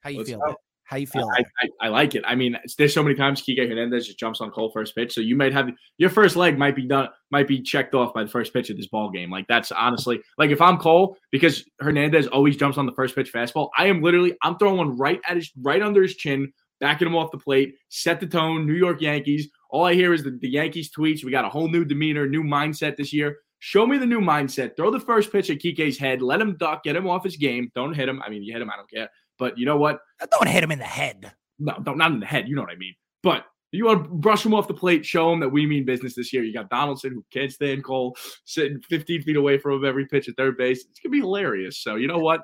How 0.02 0.10
you 0.10 0.20
Let's 0.20 0.30
feel? 0.30 0.56
How 0.92 0.98
you 0.98 1.08
feel? 1.08 1.30
I, 1.34 1.44
I, 1.62 1.86
I, 1.86 1.88
like 1.88 2.16
it. 2.16 2.24
I 2.28 2.36
mean, 2.36 2.58
there's 2.78 2.94
so 2.94 3.02
many 3.02 3.16
times 3.16 3.42
Kike 3.42 3.66
Hernandez 3.66 4.08
just 4.08 4.20
jumps 4.20 4.42
on 4.42 4.52
Cole 4.52 4.72
first 4.74 4.94
pitch, 4.94 5.14
so 5.14 5.22
you 5.22 5.38
might 5.38 5.54
have 5.54 5.70
your 5.98 6.10
first 6.10 6.36
leg 6.36 6.58
might 6.58 6.76
be 6.76 6.86
done, 6.86 7.08
might 7.30 7.48
be 7.48 7.62
checked 7.62 7.96
off 7.96 8.14
by 8.14 8.24
the 8.24 8.30
first 8.30 8.52
pitch 8.52 8.70
of 8.70 8.76
this 8.76 8.88
ball 8.88 9.10
game. 9.10 9.32
Like 9.32 9.48
that's 9.48 9.72
honestly 9.72 10.20
like 10.38 10.50
if 10.50 10.60
I'm 10.60 10.78
Cole 10.78 11.16
because 11.32 11.64
Hernandez 11.80 12.28
always 12.28 12.58
jumps 12.58 12.78
on 12.78 12.86
the 12.86 12.92
first 12.92 13.16
pitch 13.16 13.32
fastball. 13.32 13.70
I 13.78 13.86
am 13.86 14.02
literally 14.02 14.36
I'm 14.44 14.58
throwing 14.58 14.76
one 14.76 14.98
right 14.98 15.22
at 15.26 15.38
his 15.38 15.50
right 15.62 15.82
under 15.82 16.02
his 16.02 16.16
chin, 16.16 16.52
backing 16.82 17.08
him 17.08 17.16
off 17.16 17.32
the 17.32 17.38
plate, 17.38 17.76
set 17.88 18.20
the 18.20 18.28
tone. 18.28 18.68
New 18.68 18.74
York 18.74 19.00
Yankees. 19.00 19.48
All 19.70 19.86
I 19.86 19.94
hear 19.94 20.14
is 20.14 20.26
the, 20.26 20.38
the 20.42 20.50
Yankees 20.50 20.92
tweets. 20.92 21.24
We 21.24 21.32
got 21.32 21.46
a 21.46 21.50
whole 21.50 21.70
new 21.70 21.86
demeanor, 21.86 22.28
new 22.28 22.44
mindset 22.44 22.98
this 22.98 23.14
year. 23.14 23.38
Show 23.64 23.86
me 23.86 24.00
the 24.00 24.08
new 24.08 24.20
mindset. 24.20 24.76
Throw 24.76 24.90
the 24.90 25.00
first 25.00 25.32
pitch 25.32 25.52
at 25.52 25.60
Kike's 25.60 25.96
head. 25.96 26.24
Let 26.24 26.42
him 26.42 26.58
duck. 26.58 26.84
Get 26.84 26.96
him 26.96 27.08
off 27.08 27.24
his 27.24 27.38
game. 27.38 27.72
Don't 27.76 27.94
hit 27.94 28.10
him. 28.10 28.20
I 28.26 28.30
mean, 28.30 28.42
you 28.42 28.52
hit 28.52 28.62
him. 28.62 28.72
I 28.72 28.76
don't 28.76 28.90
care. 28.90 29.08
But 29.38 29.56
you 29.56 29.68
know 29.68 29.78
what? 29.78 30.00
Don't 30.32 30.50
hit 30.50 30.64
him 30.64 30.72
in 30.72 30.80
the 30.80 30.86
head. 30.86 31.32
No, 31.60 31.78
don't, 31.84 32.00
not 32.00 32.12
in 32.12 32.20
the 32.20 32.26
head. 32.26 32.50
You 32.50 32.56
know 32.56 32.64
what 32.64 32.72
I 32.72 32.76
mean. 32.76 32.96
But 33.22 33.46
you 33.72 33.86
want 33.86 34.04
to 34.04 34.10
brush 34.10 34.44
him 34.44 34.56
off 34.56 34.68
the 34.68 34.74
plate, 34.74 35.06
show 35.06 35.32
him 35.32 35.40
that 35.42 35.50
we 35.50 35.68
mean 35.68 35.86
business 35.86 36.16
this 36.16 36.34
year. 36.34 36.44
You 36.44 36.52
got 36.52 36.72
Donaldson 36.72 37.14
who 37.14 37.24
can't 37.32 37.52
stand 37.52 37.84
Cole, 37.84 38.18
sitting 38.46 38.82
15 38.82 39.22
feet 39.22 39.36
away 39.36 39.60
from 39.60 39.74
him 39.74 39.86
every 39.86 40.08
pitch 40.08 40.28
at 40.28 40.36
third 40.38 40.58
base. 40.58 40.84
It's 40.90 41.00
gonna 41.00 41.12
be 41.12 41.20
hilarious. 41.20 41.78
So 41.84 41.98
you 41.98 42.08
know 42.08 42.18
what? 42.18 42.42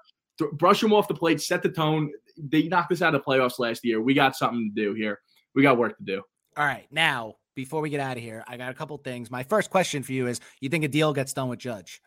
brush 0.54 0.84
him 0.84 0.94
off 0.94 1.08
the 1.08 1.16
plate, 1.16 1.42
set 1.42 1.64
the 1.64 1.70
tone. 1.70 2.12
They 2.38 2.68
knocked 2.68 2.92
us 2.92 3.02
out 3.02 3.16
of 3.16 3.24
the 3.24 3.32
playoffs 3.32 3.58
last 3.58 3.84
year. 3.84 4.00
We 4.00 4.14
got 4.14 4.36
something 4.36 4.72
to 4.76 4.82
do 4.82 4.94
here. 4.94 5.20
We 5.56 5.64
got 5.64 5.78
work 5.80 5.98
to 5.98 6.04
do. 6.04 6.22
All 6.56 6.66
right, 6.66 6.88
now 6.92 7.36
before 7.58 7.82
we 7.82 7.90
get 7.90 8.00
out 8.00 8.16
of 8.16 8.24
here, 8.24 8.44
I 8.48 8.56
got 8.56 8.70
a 8.70 8.74
couple 8.76 8.96
things. 9.00 9.32
My 9.32 9.42
first 9.42 9.72
question 9.72 10.04
for 10.04 10.14
you 10.14 10.28
is: 10.28 10.40
You 10.62 10.70
think 10.70 10.86
a 10.86 10.88
deal 10.88 11.12
gets 11.12 11.34
done 11.34 11.50
with 11.50 11.60
Judge? 11.60 12.02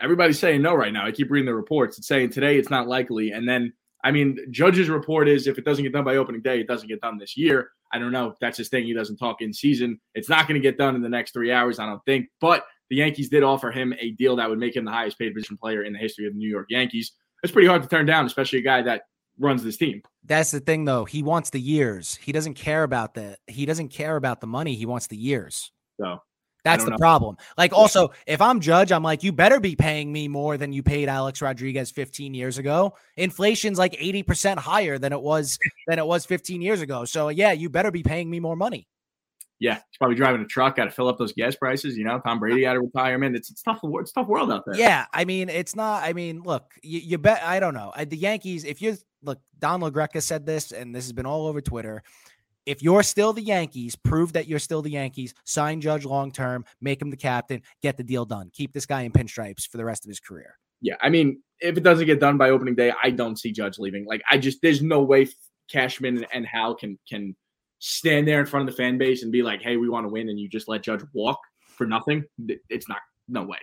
Everybody's 0.00 0.38
saying 0.38 0.62
no 0.62 0.74
right 0.74 0.92
now. 0.92 1.06
I 1.06 1.12
keep 1.12 1.30
reading 1.30 1.46
the 1.46 1.54
reports. 1.54 1.98
It's 1.98 2.08
saying 2.08 2.30
today 2.30 2.58
it's 2.58 2.70
not 2.70 2.88
likely, 2.88 3.30
and 3.30 3.46
then 3.46 3.72
I 4.02 4.10
mean, 4.10 4.38
Judge's 4.50 4.88
report 4.88 5.28
is 5.28 5.46
if 5.46 5.58
it 5.58 5.64
doesn't 5.64 5.84
get 5.84 5.92
done 5.92 6.04
by 6.04 6.16
opening 6.16 6.40
day, 6.40 6.58
it 6.58 6.66
doesn't 6.66 6.88
get 6.88 7.02
done 7.02 7.18
this 7.18 7.36
year. 7.36 7.70
I 7.92 7.98
don't 7.98 8.10
know. 8.10 8.34
That's 8.40 8.56
his 8.56 8.70
thing. 8.70 8.84
He 8.84 8.94
doesn't 8.94 9.18
talk 9.18 9.42
in 9.42 9.52
season. 9.52 10.00
It's 10.14 10.30
not 10.30 10.48
going 10.48 10.60
to 10.60 10.66
get 10.66 10.78
done 10.78 10.96
in 10.96 11.02
the 11.02 11.08
next 11.08 11.32
three 11.32 11.52
hours, 11.52 11.78
I 11.78 11.86
don't 11.86 12.04
think. 12.06 12.28
But 12.40 12.64
the 12.88 12.96
Yankees 12.96 13.28
did 13.28 13.42
offer 13.42 13.70
him 13.70 13.94
a 14.00 14.12
deal 14.12 14.36
that 14.36 14.48
would 14.48 14.58
make 14.58 14.74
him 14.74 14.86
the 14.86 14.90
highest 14.90 15.18
paid 15.18 15.34
position 15.34 15.58
player 15.58 15.82
in 15.84 15.92
the 15.92 15.98
history 15.98 16.26
of 16.26 16.32
the 16.32 16.38
New 16.38 16.48
York 16.48 16.66
Yankees. 16.70 17.12
It's 17.42 17.52
pretty 17.52 17.68
hard 17.68 17.82
to 17.82 17.88
turn 17.88 18.06
down, 18.06 18.24
especially 18.24 18.60
a 18.60 18.62
guy 18.62 18.80
that 18.82 19.02
runs 19.38 19.62
this 19.62 19.76
team. 19.76 20.02
That's 20.24 20.50
the 20.50 20.60
thing, 20.60 20.84
though. 20.84 21.04
He 21.04 21.22
wants 21.22 21.50
the 21.50 21.60
years. 21.60 22.16
He 22.16 22.32
doesn't 22.32 22.54
care 22.54 22.84
about 22.84 23.14
the. 23.14 23.36
He 23.46 23.66
doesn't 23.66 23.88
care 23.88 24.16
about 24.16 24.40
the 24.40 24.46
money. 24.46 24.74
He 24.74 24.86
wants 24.86 25.08
the 25.08 25.16
years. 25.16 25.72
So 26.00 26.20
that's 26.64 26.84
the 26.84 26.90
know. 26.90 26.96
problem. 26.96 27.36
Like, 27.58 27.72
also, 27.72 28.12
if 28.26 28.40
I'm 28.40 28.60
judge, 28.60 28.92
I'm 28.92 29.02
like, 29.02 29.24
you 29.24 29.32
better 29.32 29.58
be 29.58 29.74
paying 29.74 30.12
me 30.12 30.28
more 30.28 30.56
than 30.56 30.72
you 30.72 30.82
paid 30.82 31.08
Alex 31.08 31.42
Rodriguez 31.42 31.90
15 31.90 32.34
years 32.34 32.58
ago. 32.58 32.94
Inflation's 33.16 33.78
like 33.78 33.94
80% 33.94 34.58
higher 34.58 34.98
than 34.98 35.12
it 35.12 35.20
was 35.20 35.58
than 35.88 35.98
it 35.98 36.06
was 36.06 36.24
15 36.24 36.62
years 36.62 36.80
ago. 36.80 37.04
So 37.04 37.28
yeah, 37.28 37.52
you 37.52 37.68
better 37.68 37.90
be 37.90 38.02
paying 38.02 38.30
me 38.30 38.38
more 38.38 38.56
money. 38.56 38.86
Yeah, 39.62 39.74
he's 39.74 39.98
probably 39.98 40.16
driving 40.16 40.40
a 40.40 40.46
truck, 40.46 40.76
got 40.76 40.86
to 40.86 40.90
fill 40.90 41.08
up 41.08 41.18
those 41.18 41.32
gas 41.32 41.54
prices. 41.54 41.96
You 41.96 42.04
know, 42.04 42.20
Tom 42.20 42.40
Brady 42.40 42.66
out 42.66 42.76
of 42.76 42.82
retirement. 42.82 43.36
It's, 43.36 43.50
it's 43.50 43.62
tough. 43.62 43.80
It's 43.82 44.12
tough 44.12 44.26
world 44.26 44.50
out 44.50 44.64
there. 44.66 44.76
Yeah, 44.76 45.06
I 45.12 45.24
mean, 45.24 45.48
it's 45.48 45.76
not. 45.76 46.02
I 46.02 46.12
mean, 46.12 46.42
look, 46.42 46.72
you, 46.82 46.98
you 46.98 47.18
bet. 47.18 47.42
I 47.42 47.60
don't 47.60 47.74
know. 47.74 47.92
The 47.96 48.16
Yankees. 48.16 48.64
If 48.64 48.82
you 48.82 48.96
look, 49.22 49.38
Don 49.58 49.80
LaGreca 49.80 50.20
said 50.20 50.46
this, 50.46 50.72
and 50.72 50.94
this 50.94 51.04
has 51.04 51.12
been 51.12 51.26
all 51.26 51.46
over 51.46 51.60
Twitter 51.60 52.02
if 52.66 52.82
you're 52.82 53.02
still 53.02 53.32
the 53.32 53.42
Yankees, 53.42 53.96
prove 53.96 54.32
that 54.34 54.46
you're 54.46 54.58
still 54.58 54.82
the 54.82 54.90
Yankees, 54.90 55.34
sign 55.44 55.80
Judge 55.80 56.04
long 56.04 56.30
term, 56.30 56.64
make 56.80 57.00
him 57.00 57.10
the 57.10 57.16
captain, 57.16 57.62
get 57.82 57.96
the 57.96 58.04
deal 58.04 58.24
done. 58.24 58.50
Keep 58.52 58.72
this 58.72 58.86
guy 58.86 59.02
in 59.02 59.12
pinstripes 59.12 59.66
for 59.66 59.76
the 59.76 59.84
rest 59.84 60.04
of 60.04 60.08
his 60.08 60.20
career. 60.20 60.58
Yeah, 60.80 60.94
I 61.00 61.08
mean, 61.10 61.42
if 61.60 61.76
it 61.76 61.82
doesn't 61.82 62.06
get 62.06 62.20
done 62.20 62.38
by 62.38 62.50
opening 62.50 62.74
day, 62.74 62.92
I 63.02 63.10
don't 63.10 63.38
see 63.38 63.52
Judge 63.52 63.78
leaving. 63.78 64.04
Like, 64.06 64.22
I 64.30 64.38
just 64.38 64.62
there's 64.62 64.82
no 64.82 65.02
way 65.02 65.28
Cashman 65.70 66.24
and 66.32 66.46
Hal 66.46 66.74
can 66.74 66.98
can 67.08 67.36
stand 67.84 68.28
there 68.28 68.38
in 68.38 68.46
front 68.46 68.68
of 68.68 68.74
the 68.74 68.80
fan 68.80 68.96
base 68.96 69.24
and 69.24 69.32
be 69.32 69.42
like, 69.42 69.60
"Hey, 69.60 69.76
we 69.76 69.88
want 69.88 70.04
to 70.04 70.08
win," 70.08 70.28
and 70.28 70.38
you 70.38 70.48
just 70.48 70.68
let 70.68 70.82
Judge 70.82 71.02
walk 71.12 71.40
for 71.66 71.84
nothing. 71.84 72.24
It's 72.68 72.88
not 72.88 73.00
no 73.28 73.42
way. 73.42 73.58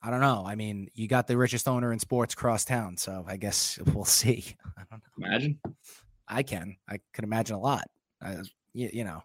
I 0.00 0.10
don't 0.10 0.20
know. 0.20 0.44
I 0.46 0.54
mean, 0.54 0.88
you 0.94 1.08
got 1.08 1.26
the 1.26 1.36
richest 1.36 1.68
owner 1.68 1.92
in 1.92 1.98
sports 1.98 2.34
cross 2.34 2.64
town, 2.64 2.96
so 2.96 3.24
I 3.26 3.36
guess 3.36 3.78
we'll 3.94 4.04
see. 4.04 4.54
I 4.78 4.82
don't 4.90 5.02
know. 5.02 5.26
Imagine. 5.26 5.58
I 6.28 6.42
can. 6.44 6.76
I 6.88 6.98
can 7.12 7.24
imagine 7.24 7.56
a 7.56 7.60
lot. 7.60 7.88
Uh, 8.24 8.44
you, 8.72 8.90
you 8.92 9.04
know. 9.04 9.22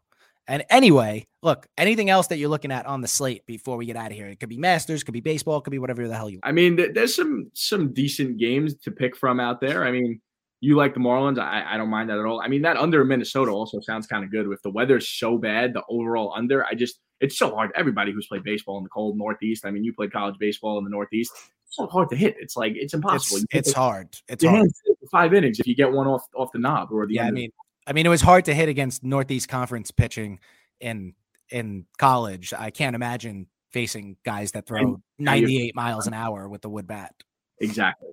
And 0.49 0.63
anyway, 0.69 1.27
look, 1.43 1.67
anything 1.77 2.09
else 2.09 2.27
that 2.27 2.37
you're 2.37 2.49
looking 2.49 2.71
at 2.71 2.85
on 2.85 3.01
the 3.01 3.07
slate 3.07 3.45
before 3.45 3.75
we 3.75 3.85
get 3.85 3.97
out 3.97 4.11
of 4.11 4.13
here? 4.13 4.27
It 4.27 4.39
could 4.39 4.49
be 4.49 4.57
Masters, 4.57 5.03
could 5.03 5.13
be 5.13 5.19
baseball, 5.19 5.59
could 5.59 5.71
be 5.71 5.79
whatever 5.79 6.07
the 6.07 6.15
hell 6.15 6.29
you. 6.29 6.37
Want. 6.37 6.49
I 6.49 6.53
mean, 6.53 6.93
there's 6.93 7.15
some 7.15 7.51
some 7.53 7.93
decent 7.93 8.37
games 8.37 8.75
to 8.77 8.91
pick 8.91 9.15
from 9.15 9.39
out 9.41 9.59
there. 9.59 9.83
I 9.83 9.91
mean, 9.91 10.21
you 10.59 10.75
like 10.75 10.93
the 10.93 10.99
Marlins? 10.99 11.39
I, 11.39 11.63
I 11.73 11.77
don't 11.77 11.89
mind 11.89 12.09
that 12.09 12.17
at 12.17 12.25
all. 12.25 12.41
I 12.41 12.47
mean, 12.47 12.61
that 12.63 12.77
under 12.77 13.03
Minnesota 13.05 13.51
also 13.51 13.79
sounds 13.79 14.07
kind 14.07 14.23
of 14.23 14.31
good. 14.31 14.51
If 14.51 14.61
the 14.61 14.69
weather's 14.69 15.07
so 15.07 15.37
bad, 15.37 15.73
the 15.73 15.83
overall 15.89 16.33
under, 16.35 16.65
I 16.65 16.73
just 16.73 16.99
it's 17.19 17.37
so 17.37 17.53
hard. 17.53 17.71
Everybody 17.75 18.11
who's 18.11 18.27
played 18.27 18.43
baseball 18.43 18.77
in 18.77 18.83
the 18.83 18.89
cold 18.89 19.17
Northeast. 19.17 19.65
I 19.65 19.71
mean, 19.71 19.83
you 19.83 19.93
played 19.93 20.11
college 20.11 20.35
baseball 20.39 20.77
in 20.77 20.83
the 20.83 20.89
Northeast. 20.89 21.31
It's 21.65 21.75
so 21.75 21.87
hard 21.87 22.09
to 22.09 22.15
hit. 22.15 22.35
It's 22.39 22.55
like 22.55 22.73
it's 22.75 22.93
impossible. 22.93 23.37
It's, 23.51 23.69
it's 23.69 23.73
hard. 23.73 24.15
It's 24.27 24.43
hard. 24.43 24.69
Five 25.11 25.33
innings 25.33 25.59
if 25.59 25.67
you 25.67 25.75
get 25.75 25.91
one 25.91 26.07
off 26.07 26.25
off 26.35 26.51
the 26.51 26.59
knob 26.59 26.91
or 26.91 27.05
the. 27.07 27.15
Yeah, 27.15 27.27
I 27.27 27.31
mean, 27.31 27.51
I 27.85 27.93
mean, 27.93 28.05
it 28.05 28.09
was 28.09 28.21
hard 28.21 28.45
to 28.45 28.53
hit 28.53 28.69
against 28.69 29.03
Northeast 29.03 29.47
Conference 29.47 29.91
pitching 29.91 30.39
in 30.79 31.13
in 31.49 31.85
college. 31.97 32.53
I 32.53 32.71
can't 32.71 32.95
imagine 32.95 33.47
facing 33.71 34.17
guys 34.23 34.51
that 34.51 34.65
throw 34.65 34.79
and, 34.79 34.97
98 35.19 35.75
miles 35.75 36.07
an 36.07 36.13
hour 36.13 36.47
with 36.49 36.61
the 36.61 36.69
wood 36.69 36.87
bat. 36.87 37.13
Exactly. 37.59 38.09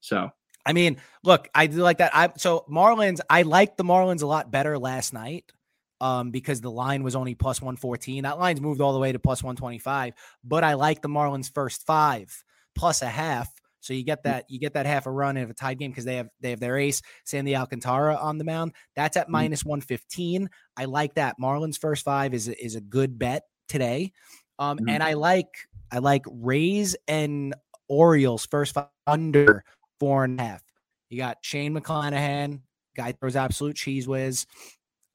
So, 0.00 0.30
I 0.66 0.72
mean, 0.72 0.98
look, 1.22 1.48
I 1.54 1.66
do 1.66 1.76
like 1.76 1.98
that. 1.98 2.14
I 2.14 2.30
so 2.36 2.64
Marlins, 2.70 3.20
I 3.28 3.42
liked 3.42 3.76
the 3.76 3.84
Marlins 3.84 4.22
a 4.22 4.26
lot 4.26 4.50
better 4.50 4.78
last 4.78 5.12
night. 5.12 5.52
Um, 6.00 6.32
because 6.32 6.60
the 6.60 6.72
line 6.72 7.02
was 7.02 7.16
only 7.16 7.34
plus 7.34 7.62
114. 7.62 8.24
That 8.24 8.38
line's 8.38 8.60
moved 8.60 8.82
all 8.82 8.92
the 8.92 8.98
way 8.98 9.12
to 9.12 9.18
plus 9.18 9.42
125, 9.42 10.12
but 10.42 10.62
I 10.62 10.74
like 10.74 11.00
the 11.00 11.08
Marlins 11.08 11.50
first 11.54 11.86
five 11.86 12.44
plus 12.74 13.00
a 13.00 13.06
half 13.06 13.48
so 13.84 13.92
you 13.92 14.02
get 14.02 14.22
that 14.22 14.46
you 14.48 14.58
get 14.58 14.72
that 14.74 14.86
half 14.86 15.04
a 15.04 15.10
run 15.10 15.36
in 15.36 15.50
a 15.50 15.52
tied 15.52 15.78
game 15.78 15.90
because 15.90 16.06
they 16.06 16.16
have 16.16 16.28
they 16.40 16.50
have 16.50 16.60
their 16.60 16.78
ace 16.78 17.02
Sandy 17.24 17.54
Alcantara 17.54 18.16
on 18.16 18.38
the 18.38 18.44
mound. 18.44 18.72
That's 18.96 19.18
at 19.18 19.26
mm. 19.26 19.32
minus 19.32 19.62
one 19.62 19.82
fifteen. 19.82 20.48
I 20.74 20.86
like 20.86 21.14
that. 21.16 21.36
Marlins 21.38 21.78
first 21.78 22.02
five 22.02 22.32
is 22.32 22.48
a, 22.48 22.64
is 22.64 22.76
a 22.76 22.80
good 22.80 23.18
bet 23.18 23.42
today. 23.68 24.12
Um, 24.58 24.78
mm-hmm. 24.78 24.88
and 24.88 25.02
I 25.02 25.12
like 25.12 25.48
I 25.92 25.98
like 25.98 26.22
Rays 26.26 26.96
and 27.06 27.54
Orioles 27.86 28.46
first 28.46 28.72
five 28.72 28.88
under 29.06 29.64
four 30.04 30.24
and 30.24 30.38
a 30.38 30.44
half. 30.44 30.62
You 31.08 31.16
got 31.16 31.38
Shane 31.40 31.74
McClanahan, 31.74 32.60
guy 32.94 33.12
throws 33.12 33.36
absolute 33.36 33.74
cheese 33.74 34.06
whiz. 34.06 34.44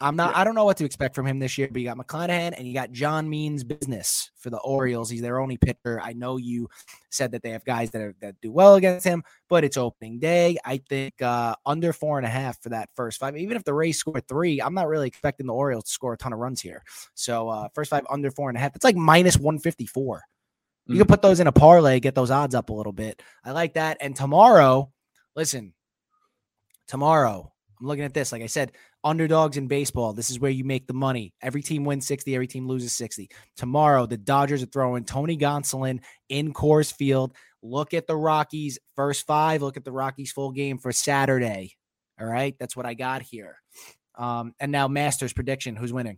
I'm 0.02 0.16
not. 0.16 0.32
Yeah. 0.32 0.40
I 0.40 0.44
don't 0.46 0.56
know 0.56 0.66
what 0.66 0.78
to 0.78 0.86
expect 0.86 1.14
from 1.14 1.28
him 1.28 1.38
this 1.38 1.60
year. 1.60 1.68
But 1.72 1.82
you 1.82 1.88
got 1.88 1.98
McClanahan 1.98 2.54
and 2.58 2.68
you 2.68 2.74
got 2.74 2.92
John 2.92 3.30
Means 3.30 3.64
business 3.64 4.32
for 4.38 4.50
the 4.50 4.58
Orioles. 4.60 5.12
He's 5.12 5.22
their 5.22 5.40
only 5.40 5.58
pitcher. 5.58 6.00
I 6.02 6.14
know 6.14 6.38
you 6.38 6.70
said 7.12 7.34
that 7.34 7.44
they 7.44 7.52
have 7.52 7.66
guys 7.66 7.92
that 7.92 8.02
are, 8.02 8.16
that 8.22 8.36
do 8.42 8.52
well 8.52 8.76
against 8.76 9.06
him, 9.06 9.24
but 9.48 9.64
it's 9.64 9.78
opening 9.78 10.18
day. 10.18 10.58
I 10.66 10.78
think 10.90 11.22
uh, 11.22 11.54
under 11.68 11.94
four 11.94 12.18
and 12.18 12.26
a 12.26 12.30
half 12.30 12.60
for 12.64 12.70
that 12.70 12.90
first 12.96 13.20
five. 13.20 13.38
Even 13.38 13.58
if 13.58 13.64
the 13.64 13.74
Rays 13.76 14.00
score 14.00 14.22
three, 14.22 14.60
I'm 14.60 14.74
not 14.74 14.88
really 14.88 15.08
expecting 15.08 15.46
the 15.46 15.54
Orioles 15.54 15.84
to 15.84 15.92
score 15.92 16.14
a 16.14 16.18
ton 16.18 16.34
of 16.34 16.40
runs 16.40 16.62
here. 16.62 16.82
So 17.14 17.50
uh, 17.50 17.68
first 17.76 17.92
five 17.92 18.08
under 18.10 18.32
four 18.32 18.50
and 18.50 18.58
a 18.58 18.62
half. 18.62 18.74
That's 18.74 18.86
like 18.86 18.96
minus 18.96 19.38
one 19.38 19.60
fifty 19.60 19.86
four. 19.86 20.24
You 20.90 20.96
can 20.96 21.04
mm-hmm. 21.04 21.12
put 21.12 21.22
those 21.22 21.40
in 21.40 21.46
a 21.46 21.52
parlay, 21.52 22.00
get 22.00 22.16
those 22.16 22.32
odds 22.32 22.56
up 22.56 22.70
a 22.70 22.74
little 22.74 22.92
bit. 22.92 23.22
I 23.46 23.52
like 23.52 23.76
that. 23.76 23.98
And 24.02 24.16
tomorrow, 24.16 24.92
listen, 25.36 25.74
tomorrow 26.88 27.54
I'm 27.80 27.88
looking 27.88 28.06
at 28.06 28.14
this. 28.16 28.32
Like 28.32 28.42
I 28.42 28.48
said, 28.48 28.72
underdogs 29.04 29.56
in 29.56 29.68
baseball. 29.68 30.14
This 30.14 30.32
is 30.32 30.40
where 30.40 30.50
you 30.50 30.64
make 30.64 30.88
the 30.88 30.96
money. 30.96 31.32
Every 31.44 31.62
team 31.62 31.86
wins 31.86 32.08
60, 32.08 32.34
every 32.34 32.48
team 32.48 32.68
loses 32.68 32.94
60. 32.94 33.30
Tomorrow, 33.56 34.08
the 34.08 34.18
Dodgers 34.18 34.64
are 34.64 34.66
throwing 34.66 35.06
Tony 35.06 35.38
Gonsolin 35.38 36.00
in 36.28 36.54
Coors 36.54 36.92
Field. 36.92 37.36
Look 37.62 37.94
at 37.94 38.08
the 38.08 38.16
Rockies 38.16 38.80
first 38.96 39.28
five. 39.28 39.62
Look 39.62 39.78
at 39.78 39.86
the 39.86 39.92
Rockies 39.92 40.32
full 40.32 40.52
game 40.52 40.80
for 40.80 40.92
Saturday. 40.92 41.76
All 42.20 42.28
right. 42.28 42.56
That's 42.60 42.76
what 42.76 42.88
I 42.88 42.96
got 42.96 43.22
here. 43.22 43.58
Um, 44.18 44.54
and 44.60 44.72
now 44.72 44.88
Masters 44.88 45.34
prediction. 45.34 45.76
Who's 45.76 45.94
winning? 45.94 46.18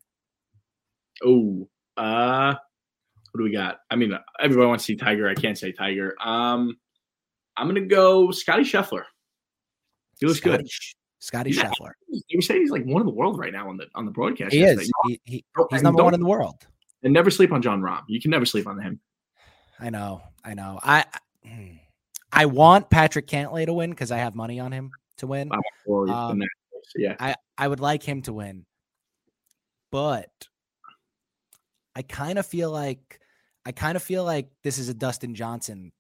Oh, 1.24 1.68
uh, 1.98 2.56
what 3.32 3.40
do 3.40 3.44
we 3.44 3.52
got? 3.52 3.80
I 3.90 3.96
mean, 3.96 4.14
everybody 4.40 4.68
wants 4.68 4.86
to 4.86 4.94
see 4.94 4.96
Tiger. 4.98 5.30
I 5.30 5.36
can't 5.36 5.58
say 5.58 5.72
Tiger. 5.72 6.16
Um, 6.22 6.78
I'm 7.58 7.68
gonna 7.68 7.82
go 7.82 8.32
Scottie 8.32 8.64
Scheffler. 8.64 9.04
He 10.20 10.26
looks 10.26 10.40
Scottie, 10.40 10.64
good. 10.64 10.70
Scottie 11.20 11.52
Yeah. 11.52 11.70
Scheffler. 11.70 11.92
You 12.28 12.42
say 12.42 12.60
he's 12.60 12.72
like 12.72 12.84
one 12.86 13.02
of 13.02 13.08
the 13.08 13.14
world 13.14 13.40
right 13.40 13.54
now 13.54 13.70
on 13.70 13.78
the 13.78 13.88
on 13.96 14.06
the 14.06 14.12
broadcast. 14.12 14.54
He 14.54 14.60
yesterday. 14.60 14.84
is. 14.84 14.92
He, 15.08 15.22
he, 15.26 15.46
he's 15.72 15.82
number 15.84 16.04
one 16.04 16.14
in 16.14 16.20
the 16.20 16.28
world. 16.28 16.56
And 17.04 17.14
never 17.14 17.32
sleep 17.32 17.52
on 17.52 17.62
Jon 17.62 17.82
Rahm. 17.82 18.02
You 18.08 18.22
can 18.22 18.30
never 18.32 18.46
sleep 18.46 18.68
on 18.68 18.80
him. 18.80 19.00
I 19.80 19.90
know. 19.90 20.22
I 20.44 20.54
know. 20.54 20.80
I 20.84 21.06
I- 22.32 22.46
want 22.46 22.90
Patrick 22.90 23.28
Cantlay 23.28 23.66
to 23.66 23.74
win 23.74 23.90
because 23.90 24.12
I 24.12 24.18
have 24.18 24.36
money 24.36 24.60
on 24.60 24.72
him 24.72 24.92
to 25.18 25.28
win. 25.28 25.50
Wow. 25.50 25.60
Or 25.86 26.06
the 26.08 26.14
Um, 26.14 26.42
yeah. 26.96 27.16
I 27.20 27.36
I 27.58 27.68
would 27.68 27.80
like 27.80 28.04
him 28.04 28.22
to 28.24 28.34
win, 28.34 28.66
but 29.92 30.30
I 31.96 32.02
kind 32.04 32.38
of 32.40 32.46
feel 32.46 32.72
like 32.72 33.20
I 33.66 33.72
kind 33.72 33.96
of 33.96 34.04
feel 34.04 34.24
like 34.24 34.50
this 34.64 34.78
is 34.78 34.90
a 34.90 34.94
Dustin 34.94 35.36
Johnson 35.36 35.92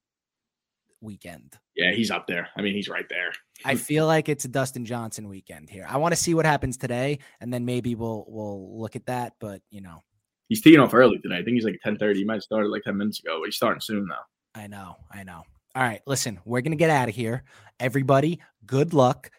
weekend. 0.99 1.57
Yeah, 1.75 1.91
he's 1.91 2.11
up 2.11 2.27
there. 2.27 2.49
I 2.55 2.61
mean, 2.61 2.73
he's 2.73 2.89
right 2.89 3.07
there. 3.09 3.33
I 3.65 3.75
feel 3.75 4.07
like 4.07 4.29
it's 4.29 4.45
a 4.45 4.47
Dustin 4.47 4.85
Johnson 4.85 5.27
weekend 5.27 5.69
here. 5.69 5.85
I 5.87 5.97
want 5.97 6.13
to 6.13 6.19
see 6.19 6.33
what 6.33 6.45
happens 6.45 6.77
today, 6.77 7.19
and 7.39 7.53
then 7.53 7.65
maybe 7.65 7.95
we'll 7.95 8.25
we'll 8.27 8.79
look 8.79 8.95
at 8.95 9.05
that. 9.07 9.33
But 9.39 9.61
you 9.69 9.81
know, 9.81 10.03
He's 10.51 10.61
teeing 10.61 10.81
off 10.81 10.93
early 10.93 11.17
today. 11.17 11.37
I 11.37 11.43
think 11.43 11.55
he's 11.55 11.63
like 11.63 11.79
10:30. 11.81 12.17
He 12.17 12.25
might 12.25 12.33
have 12.33 12.43
started 12.43 12.67
like 12.67 12.83
10 12.83 12.97
minutes 12.97 13.21
ago, 13.21 13.37
but 13.39 13.45
he's 13.45 13.55
starting 13.55 13.79
soon 13.79 14.05
though. 14.09 14.59
I 14.61 14.67
know, 14.67 14.97
I 15.09 15.23
know. 15.23 15.43
All 15.73 15.81
right, 15.81 16.01
listen, 16.05 16.41
we're 16.43 16.59
gonna 16.59 16.75
get 16.75 16.89
out 16.89 17.07
of 17.07 17.15
here. 17.15 17.45
Everybody, 17.79 18.41
good 18.65 18.93
luck. 18.93 19.31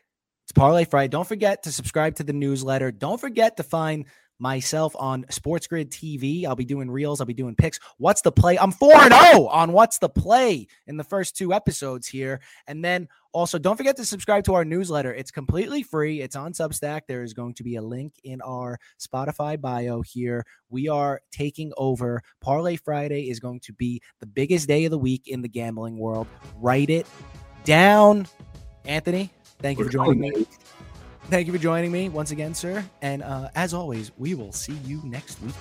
It's 0.44 0.52
Parlay 0.52 0.86
Friday. 0.86 1.08
Don't 1.08 1.28
forget 1.28 1.64
to 1.64 1.70
subscribe 1.70 2.14
to 2.14 2.24
the 2.24 2.32
newsletter. 2.32 2.90
Don't 2.90 3.20
forget 3.20 3.58
to 3.58 3.62
find 3.62 4.06
myself 4.42 4.94
on 4.98 5.24
Sports 5.30 5.68
Grid 5.68 5.90
TV. 5.90 6.44
I'll 6.44 6.56
be 6.56 6.64
doing 6.64 6.90
reels. 6.90 7.20
I'll 7.20 7.26
be 7.26 7.32
doing 7.32 7.54
picks. 7.54 7.78
What's 7.98 8.22
the 8.22 8.32
play? 8.32 8.58
I'm 8.58 8.72
4 8.72 8.92
and 8.94 9.14
0 9.14 9.46
on 9.46 9.72
What's 9.72 9.98
the 9.98 10.08
Play 10.08 10.66
in 10.88 10.96
the 10.96 11.04
first 11.04 11.36
two 11.36 11.54
episodes 11.54 12.08
here. 12.08 12.40
And 12.66 12.84
then 12.84 13.08
also 13.32 13.56
don't 13.56 13.76
forget 13.76 13.96
to 13.96 14.04
subscribe 14.04 14.44
to 14.44 14.54
our 14.54 14.64
newsletter. 14.64 15.14
It's 15.14 15.30
completely 15.30 15.84
free. 15.84 16.20
It's 16.20 16.34
on 16.34 16.52
Substack. 16.52 17.02
There 17.06 17.22
is 17.22 17.34
going 17.34 17.54
to 17.54 17.62
be 17.62 17.76
a 17.76 17.82
link 17.82 18.14
in 18.24 18.42
our 18.42 18.80
Spotify 19.00 19.58
bio 19.58 20.02
here. 20.02 20.44
We 20.68 20.88
are 20.88 21.22
taking 21.30 21.72
over. 21.76 22.22
Parlay 22.40 22.76
Friday 22.76 23.30
is 23.30 23.38
going 23.38 23.60
to 23.60 23.72
be 23.72 24.02
the 24.18 24.26
biggest 24.26 24.66
day 24.66 24.84
of 24.84 24.90
the 24.90 24.98
week 24.98 25.28
in 25.28 25.42
the 25.42 25.48
gambling 25.48 25.98
world. 25.98 26.26
Write 26.56 26.90
it 26.90 27.06
down. 27.64 28.26
Anthony, 28.84 29.32
thank 29.60 29.78
you 29.78 29.84
for 29.84 29.90
joining 29.90 30.18
me. 30.18 30.46
Thank 31.26 31.46
you 31.46 31.52
for 31.52 31.58
joining 31.58 31.92
me 31.92 32.08
once 32.08 32.30
again, 32.30 32.54
sir. 32.54 32.84
And 33.00 33.22
uh, 33.22 33.48
as 33.54 33.72
always, 33.72 34.10
we 34.18 34.34
will 34.34 34.52
see 34.52 34.74
you 34.84 35.00
next 35.04 35.40
week. 35.40 35.54